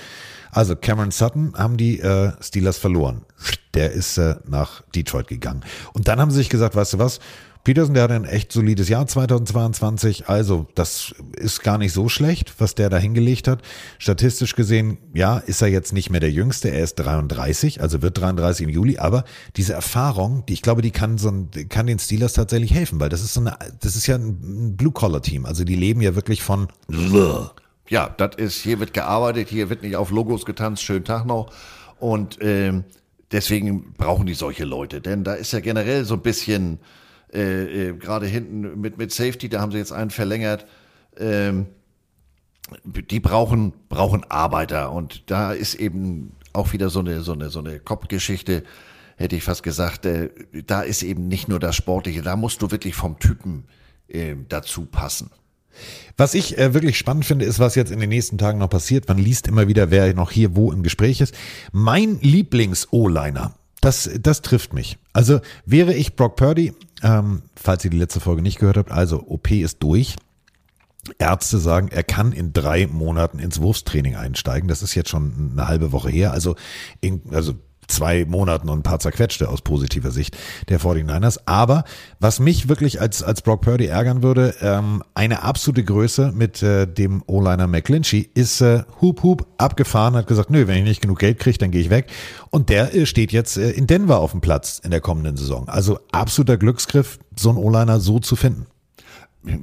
[0.51, 3.23] Also Cameron Sutton haben die äh, Steelers verloren.
[3.75, 5.63] Der ist äh, nach Detroit gegangen.
[5.93, 7.21] Und dann haben sie sich gesagt, weißt du was,
[7.69, 10.27] Peterson, der hat ein echt solides Jahr 2022.
[10.27, 13.61] Also, das ist gar nicht so schlecht, was der da hingelegt hat.
[13.99, 16.71] Statistisch gesehen, ja, ist er jetzt nicht mehr der Jüngste.
[16.71, 18.97] Er ist 33, also wird 33 im Juli.
[18.97, 19.25] Aber
[19.57, 23.11] diese Erfahrung, die ich glaube, die kann so ein, kann den Steelers tatsächlich helfen, weil
[23.11, 25.45] das ist so eine, das ist ja ein Blue-Collar-Team.
[25.45, 26.69] Also, die leben ja wirklich von
[27.91, 31.53] Ja, das ist, hier wird gearbeitet, hier wird nicht auf Logos getanzt, schönen Tag noch.
[31.99, 32.85] Und ähm,
[33.31, 36.79] deswegen brauchen die solche Leute, denn da ist ja generell so ein bisschen
[37.33, 40.67] Äh, äh, Gerade hinten mit, mit Safety, da haben sie jetzt einen verlängert.
[41.19, 41.67] Ähm,
[42.85, 44.93] die brauchen, brauchen Arbeiter.
[44.93, 48.63] Und da ist eben auch wieder so eine, so eine, so eine Kopfgeschichte,
[49.17, 50.07] hätte ich fast gesagt.
[50.07, 50.31] Äh,
[50.67, 53.65] da ist eben nicht nur das Sportliche, da musst du wirklich vom Typen
[54.09, 55.31] äh, dazu passen.
[56.17, 59.09] Was ich äh, wirklich spannend finde, ist, was jetzt in den nächsten Tagen noch passiert.
[59.09, 61.35] Man liest immer wieder, wer noch hier wo im Gespräch ist.
[61.73, 64.99] Mein Lieblings-O-Liner, das, das trifft mich.
[65.13, 69.23] Also wäre ich Brock Purdy, ähm, falls ihr die letzte Folge nicht gehört habt, also
[69.27, 70.17] OP ist durch.
[71.19, 74.69] Ärzte sagen, er kann in drei Monaten ins Wurfstraining einsteigen.
[74.69, 76.33] Das ist jetzt schon eine halbe Woche her.
[76.33, 76.57] Also,
[77.01, 77.55] in, also
[77.89, 80.37] zwei Monaten und ein paar zerquetschte aus positiver Sicht
[80.69, 81.41] der 49ers.
[81.47, 81.85] Aber
[82.21, 86.87] was mich wirklich als, als Brock Purdy ärgern würde, ähm, eine absolute Größe mit äh,
[86.87, 91.19] dem O-Liner McClinchy ist äh, Hup Hup abgefahren, hat gesagt, nö, wenn ich nicht genug
[91.19, 92.07] Geld kriege, dann gehe ich weg.
[92.51, 95.69] Und der äh, steht jetzt äh, in Denver auf dem Platz in der kommenden Saison.
[95.69, 98.67] Also absoluter Glücksgriff, so einen O-Liner so zu finden.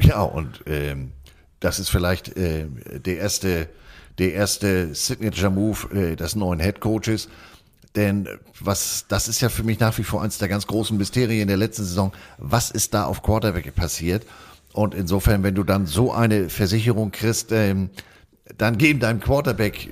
[0.01, 1.11] Ja, und ähm,
[1.59, 2.67] das ist vielleicht äh,
[2.99, 3.69] der erste,
[4.17, 7.29] der erste Signature-Move äh, des neuen Head Coaches.
[7.95, 8.27] Denn
[8.59, 11.57] was, das ist ja für mich nach wie vor eins der ganz großen Mysterien der
[11.57, 12.11] letzten Saison.
[12.37, 14.25] Was ist da auf Quarterback passiert?
[14.73, 17.89] Und insofern, wenn du dann so eine Versicherung kriegst, ähm,
[18.57, 19.89] dann geben deinem Quarterback,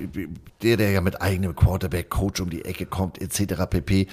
[0.62, 3.64] der, der ja mit eigenem Quarterback-Coach um die Ecke kommt, etc.
[3.68, 4.06] pp.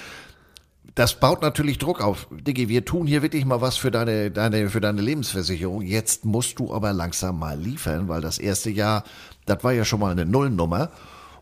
[0.96, 2.28] Das baut natürlich Druck auf.
[2.32, 5.82] Diggi, wir tun hier wirklich mal was für deine, deine, für deine Lebensversicherung.
[5.82, 9.04] Jetzt musst du aber langsam mal liefern, weil das erste Jahr,
[9.46, 10.92] das war ja schon mal eine Nullnummer.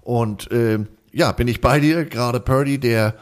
[0.02, 0.80] Und äh,
[1.12, 2.06] ja, bin ich bei dir.
[2.06, 3.16] Gerade Purdy, der,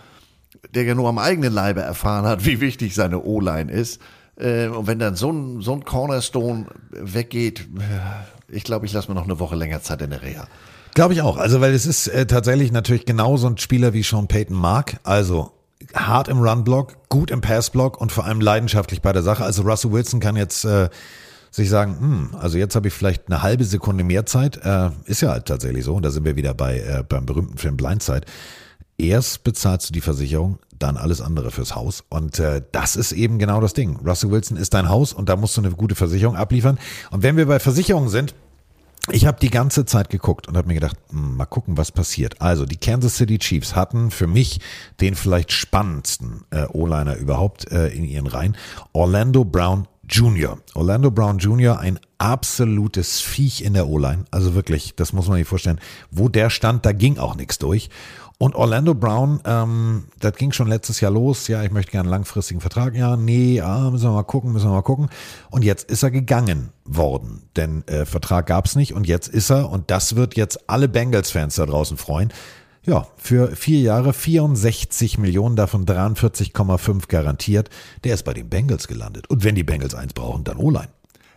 [0.73, 4.01] der ja nur am eigenen Leibe erfahren hat, wie wichtig seine O-Line ist.
[4.37, 9.09] Äh, und wenn dann so ein, so ein Cornerstone weggeht, äh, ich glaube, ich lasse
[9.09, 10.47] mir noch eine Woche länger Zeit in der Reha.
[10.93, 11.37] Glaube ich auch.
[11.37, 14.99] Also, weil es ist äh, tatsächlich natürlich genauso ein Spieler wie Sean Payton mag.
[15.03, 15.51] Also
[15.93, 19.43] hart im Run-Block, gut im Pass-Block und vor allem leidenschaftlich bei der Sache.
[19.43, 20.89] Also Russell Wilson kann jetzt äh,
[21.57, 24.57] sich sagen, hm, also jetzt habe ich vielleicht eine halbe Sekunde mehr Zeit.
[24.63, 25.95] Äh, ist ja halt tatsächlich so.
[25.95, 28.21] Und da sind wir wieder bei äh, beim berühmten Film Blindside.
[28.97, 32.03] Erst bezahlst du die Versicherung, dann alles andere fürs Haus.
[32.09, 33.97] Und äh, das ist eben genau das Ding.
[34.05, 36.79] Russell Wilson ist dein Haus und da musst du eine gute Versicherung abliefern.
[37.11, 38.33] Und wenn wir bei Versicherungen sind,
[39.11, 42.41] ich habe die ganze Zeit geguckt und habe mir gedacht, hm, mal gucken, was passiert.
[42.41, 44.59] Also die Kansas City Chiefs hatten für mich
[44.99, 48.57] den vielleicht spannendsten äh, O-Liner überhaupt äh, in ihren Reihen.
[48.93, 50.57] Orlando Brown Jr.
[50.73, 54.25] Orlando Brown Jr., ein absolutes Viech in der O-Line.
[54.31, 55.79] Also wirklich, das muss man sich vorstellen.
[56.11, 57.89] Wo der stand, da ging auch nichts durch.
[58.39, 61.47] Und Orlando Brown, ähm, das ging schon letztes Jahr los.
[61.47, 62.95] Ja, ich möchte gerne einen langfristigen Vertrag.
[62.95, 65.09] Ja, nee, ah, müssen wir mal gucken, müssen wir mal gucken.
[65.49, 68.93] Und jetzt ist er gegangen worden, denn äh, Vertrag gab's nicht.
[68.93, 72.31] Und jetzt ist er, und das wird jetzt alle Bengals-Fans da draußen freuen,
[72.87, 77.69] ja, für vier Jahre 64 Millionen, davon 43,5 garantiert.
[78.05, 79.29] Der ist bei den Bengals gelandet.
[79.29, 80.87] Und wenn die Bengals eins brauchen, dann O-Line.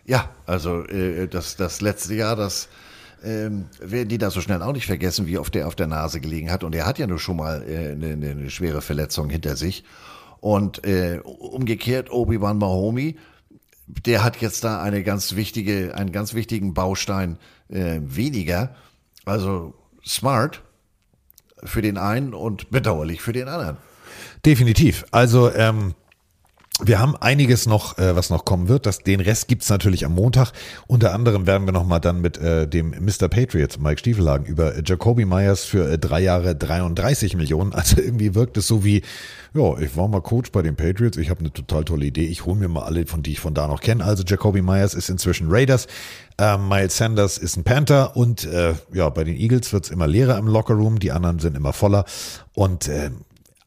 [0.04, 2.68] Ja, also äh, das, das letzte Jahr, das
[3.24, 6.20] ähm, werden die da so schnell auch nicht vergessen, wie oft der auf der Nase
[6.20, 6.62] gelegen hat.
[6.62, 9.82] Und er hat ja nur schon mal äh, eine, eine schwere Verletzung hinter sich.
[10.38, 13.16] Und äh, umgekehrt, Obi-Wan Mahomi,
[13.88, 17.38] der hat jetzt da eine ganz wichtige, einen ganz wichtigen Baustein
[17.68, 18.76] äh, weniger.
[19.24, 19.74] Also
[20.06, 20.62] smart,
[21.64, 23.76] für den einen und bedauerlich für den anderen.
[24.44, 25.04] Definitiv.
[25.10, 25.94] Also ähm,
[26.84, 28.86] wir haben einiges noch, äh, was noch kommen wird.
[28.86, 30.52] Das, den Rest gibt's natürlich am Montag.
[30.86, 33.28] Unter anderem werden wir nochmal dann mit äh, dem Mr.
[33.28, 37.72] Patriots, Mike Stiefelhagen, über äh, Jacoby Myers für äh, drei Jahre 33 Millionen.
[37.80, 39.02] Also irgendwie wirkt es so wie,
[39.54, 42.44] ja, ich war mal Coach bei den Patriots, ich habe eine total tolle Idee, ich
[42.44, 44.04] hole mir mal alle, von die ich von da noch kenne.
[44.04, 45.86] Also Jacoby Myers ist inzwischen Raiders,
[46.38, 50.38] äh, Miles Sanders ist ein Panther und äh, ja, bei den Eagles wird's immer leerer
[50.38, 52.04] im Lockerroom, die anderen sind immer voller.
[52.54, 53.10] Und äh,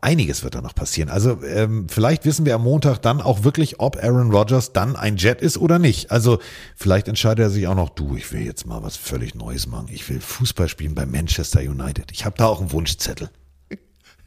[0.03, 1.09] einiges wird da noch passieren.
[1.09, 5.17] Also ähm, vielleicht wissen wir am Montag dann auch wirklich, ob Aaron Rodgers dann ein
[5.17, 6.11] Jet ist oder nicht.
[6.11, 6.39] Also
[6.75, 9.87] vielleicht entscheidet er sich auch noch, du, ich will jetzt mal was völlig Neues machen.
[9.89, 12.11] Ich will Fußball spielen bei Manchester United.
[12.11, 13.29] Ich habe da auch einen Wunschzettel.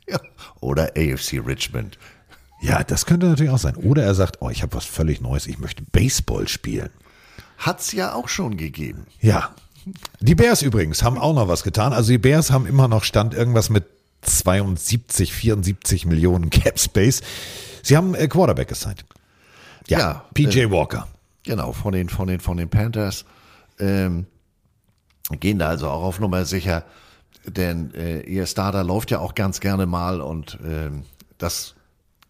[0.09, 0.21] Ja.
[0.61, 1.99] Oder AFC Richmond.
[2.61, 3.75] Ja, das könnte natürlich auch sein.
[3.75, 5.49] Oder er sagt, oh, ich habe was völlig Neues.
[5.49, 6.91] Ich möchte Baseball spielen.
[7.59, 9.07] Hat's ja auch schon gegeben.
[9.21, 9.53] Ja.
[10.21, 11.93] Die Bears übrigens haben auch noch was getan.
[11.93, 13.85] Also die Bears haben immer noch Stand irgendwas mit
[14.27, 17.23] 72, 74 Millionen Cap Space.
[17.83, 19.05] Sie haben äh, Quarterback gesigned.
[19.89, 21.07] Ja, Ja, PJ äh, Walker.
[21.45, 23.25] Genau, von den, von den, von den Panthers.
[23.79, 24.27] Ähm,
[25.41, 26.85] gehen da also auch auf Nummer sicher,
[27.47, 31.05] denn äh, ihr Starter läuft ja auch ganz gerne mal und ähm,
[31.39, 31.75] das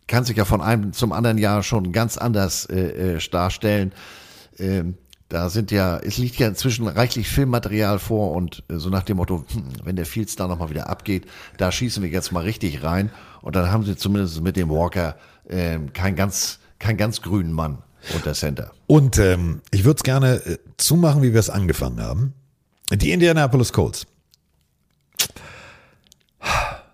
[0.07, 3.93] kann sich ja von einem zum anderen Jahr schon ganz anders äh, äh, darstellen.
[4.59, 4.97] Ähm,
[5.29, 9.17] da sind ja, es liegt ja inzwischen reichlich Filmmaterial vor und äh, so nach dem
[9.17, 12.83] Motto, hm, wenn der Fields da nochmal wieder abgeht, da schießen wir jetzt mal richtig
[12.83, 13.11] rein.
[13.43, 15.17] Und dann haben sie zumindest mit dem Walker
[15.49, 17.79] ähm, kein ganz keinen ganz grünen Mann
[18.15, 18.73] unter Center.
[18.87, 22.35] Und ähm, ich würde es gerne äh, zumachen, wie wir es angefangen haben.
[22.93, 24.07] Die Indianapolis Colts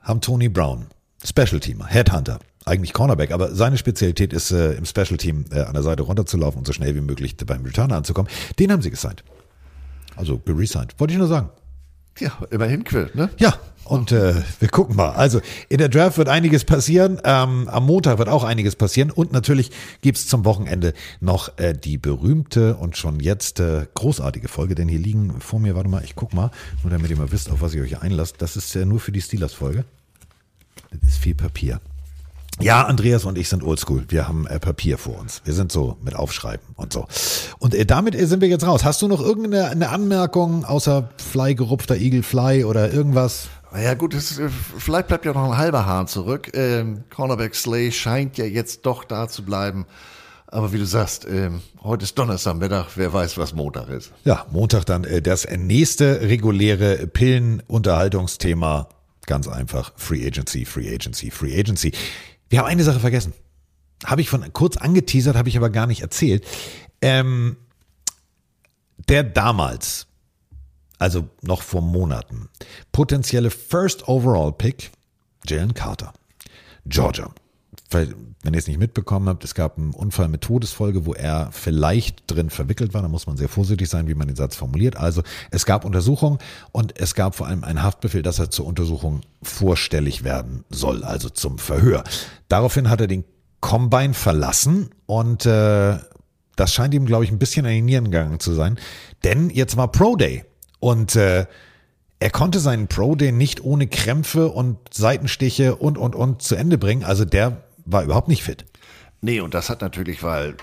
[0.02, 0.86] haben Tony Brown,
[1.22, 5.74] Special Teamer, Headhunter, eigentlich Cornerback, aber seine Spezialität ist äh, im Special Team äh, an
[5.74, 8.30] der Seite runterzulaufen und so schnell wie möglich beim Returner anzukommen.
[8.58, 9.24] Den haben sie gesigned.
[10.16, 10.94] Also geresigned.
[10.98, 11.50] Wollte ich nur sagen.
[12.18, 13.30] Ja, immerhin Quill, ne?
[13.38, 13.54] Ja,
[13.84, 15.10] und äh, wir gucken mal.
[15.10, 17.18] Also in der Draft wird einiges passieren.
[17.24, 19.10] Ähm, am Montag wird auch einiges passieren.
[19.10, 19.70] Und natürlich
[20.02, 24.74] gibt's zum Wochenende noch äh, die berühmte und schon jetzt äh, großartige Folge.
[24.74, 26.50] Denn hier liegen vor mir, warte mal, ich guck mal,
[26.82, 28.36] nur damit ihr mal wisst, auf was ihr euch einlasst.
[28.38, 29.84] Das ist äh, nur für die Steelers-Folge.
[30.90, 31.80] Das ist viel Papier.
[32.60, 34.04] Ja, Andreas und ich sind oldschool.
[34.08, 35.40] Wir haben äh, Papier vor uns.
[35.44, 37.06] Wir sind so mit Aufschreiben und so.
[37.58, 38.84] Und äh, damit äh, sind wir jetzt raus.
[38.84, 43.48] Hast du noch irgendeine eine Anmerkung außer Fly gerupfter Igel Fly oder irgendwas?
[43.72, 44.48] Naja gut, es, äh,
[44.78, 46.50] vielleicht bleibt ja noch ein halber Hahn zurück.
[46.54, 49.86] Ähm, Cornerback Slay scheint ja jetzt doch da zu bleiben.
[50.46, 54.12] Aber wie du sagst, ähm, heute ist Donnerstagmittag, wer weiß, was Montag ist.
[54.24, 58.88] Ja, Montag dann äh, das nächste reguläre Pillen-Unterhaltungsthema.
[59.24, 59.92] Ganz einfach.
[59.96, 61.92] Free Agency, Free Agency, Free Agency.
[62.52, 63.32] Wir haben eine Sache vergessen.
[64.04, 66.46] Habe ich von kurz angeteasert, habe ich aber gar nicht erzählt.
[67.00, 67.56] Ähm,
[69.08, 70.06] der damals,
[70.98, 72.50] also noch vor Monaten,
[72.92, 74.90] potenzielle First Overall Pick,
[75.46, 76.12] Jalen Carter,
[76.84, 77.32] Georgia.
[78.42, 82.24] Wenn ihr es nicht mitbekommen habt, es gab einen Unfall mit Todesfolge, wo er vielleicht
[82.26, 83.02] drin verwickelt war.
[83.02, 84.96] Da muss man sehr vorsichtig sein, wie man den Satz formuliert.
[84.96, 85.22] Also
[85.52, 86.38] es gab Untersuchungen
[86.72, 91.28] und es gab vor allem einen Haftbefehl, dass er zur Untersuchung vorstellig werden soll, also
[91.28, 92.02] zum Verhör.
[92.48, 93.24] Daraufhin hat er den
[93.60, 95.98] Combine verlassen und äh,
[96.56, 98.78] das scheint ihm, glaube ich, ein bisschen an die Nieren gegangen zu sein.
[99.22, 100.44] Denn jetzt war Pro Day
[100.80, 101.46] und äh,
[102.18, 106.76] er konnte seinen Pro Day nicht ohne Krämpfe und Seitenstiche und und und zu Ende
[106.76, 107.04] bringen.
[107.04, 108.64] Also der war überhaupt nicht fit.
[109.24, 110.56] Nee, und das hat natürlich, weil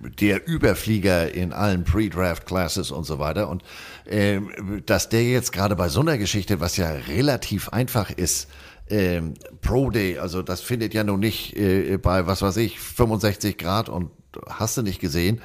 [0.00, 3.62] der Überflieger in allen Pre-Draft-Classes und so weiter und
[4.06, 4.40] äh,
[4.84, 8.48] dass der jetzt gerade bei so einer Geschichte, was ja relativ einfach ist,
[8.90, 13.56] ähm, Pro Day, also das findet ja nun nicht äh, bei, was weiß ich, 65
[13.56, 14.10] Grad und
[14.48, 15.40] hast du nicht gesehen.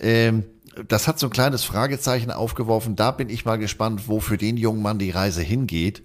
[0.00, 0.44] Ähm,
[0.88, 2.96] das hat so ein kleines Fragezeichen aufgeworfen.
[2.96, 6.02] Da bin ich mal gespannt, wo für den jungen Mann die Reise hingeht.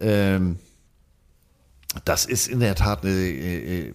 [0.00, 0.58] Ähm,
[2.04, 3.94] das ist in der Tat eine, äh,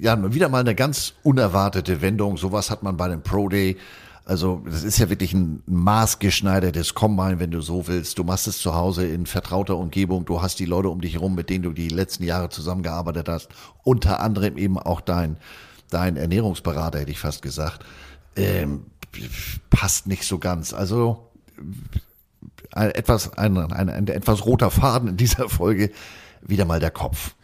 [0.00, 2.36] ja, wieder mal eine ganz unerwartete Wendung.
[2.36, 3.76] Sowas hat man bei dem Pro Day.
[4.24, 8.18] Also, das ist ja wirklich ein maßgeschneidertes Combine, wenn du so willst.
[8.18, 10.26] Du machst es zu Hause in vertrauter Umgebung.
[10.26, 13.48] Du hast die Leute um dich herum, mit denen du die letzten Jahre zusammengearbeitet hast.
[13.84, 15.38] Unter anderem eben auch dein,
[15.88, 17.86] dein Ernährungsberater, hätte ich fast gesagt.
[18.36, 18.84] Ähm,
[19.70, 20.74] passt nicht so ganz.
[20.74, 21.30] Also,
[22.72, 25.90] ein, etwas, ein, ein, ein etwas roter Faden in dieser Folge
[26.46, 27.34] wieder mal der Kopf.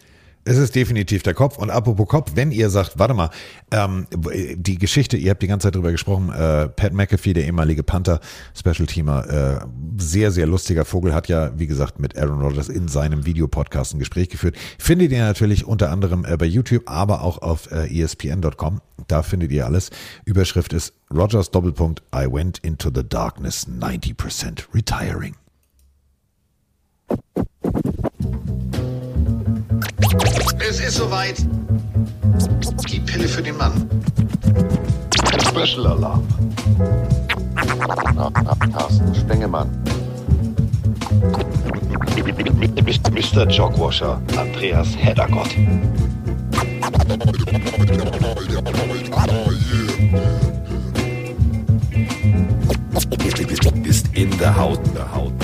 [0.47, 1.57] Es ist definitiv der Kopf.
[1.57, 3.31] Und apropos Kopf, wenn ihr sagt, warte mal,
[3.71, 4.07] ähm,
[4.57, 8.21] die Geschichte, ihr habt die ganze Zeit drüber gesprochen, äh, Pat McAfee, der ehemalige Panther,
[8.55, 9.67] Special Teamer, äh,
[9.97, 13.99] sehr, sehr lustiger Vogel, hat ja, wie gesagt, mit Aaron Rodgers in seinem Videopodcast ein
[13.99, 14.57] Gespräch geführt.
[14.79, 18.81] Findet ihr natürlich unter anderem äh, bei YouTube, aber auch auf äh, espn.com.
[19.09, 19.91] Da findet ihr alles.
[20.27, 25.35] Überschrift ist Rogers Doppelpunkt, I went into the darkness 90% retiring.
[30.69, 31.37] Es ist soweit.
[32.91, 33.89] Die Pille für den Mann.
[35.49, 36.27] Special Alarm.
[38.73, 39.71] Carsten Spengemann.
[43.12, 43.49] Mr.
[43.49, 45.57] Jogwasher, Andreas Heddergott.
[53.85, 55.44] Ist in der Haut, Haut, der Haut.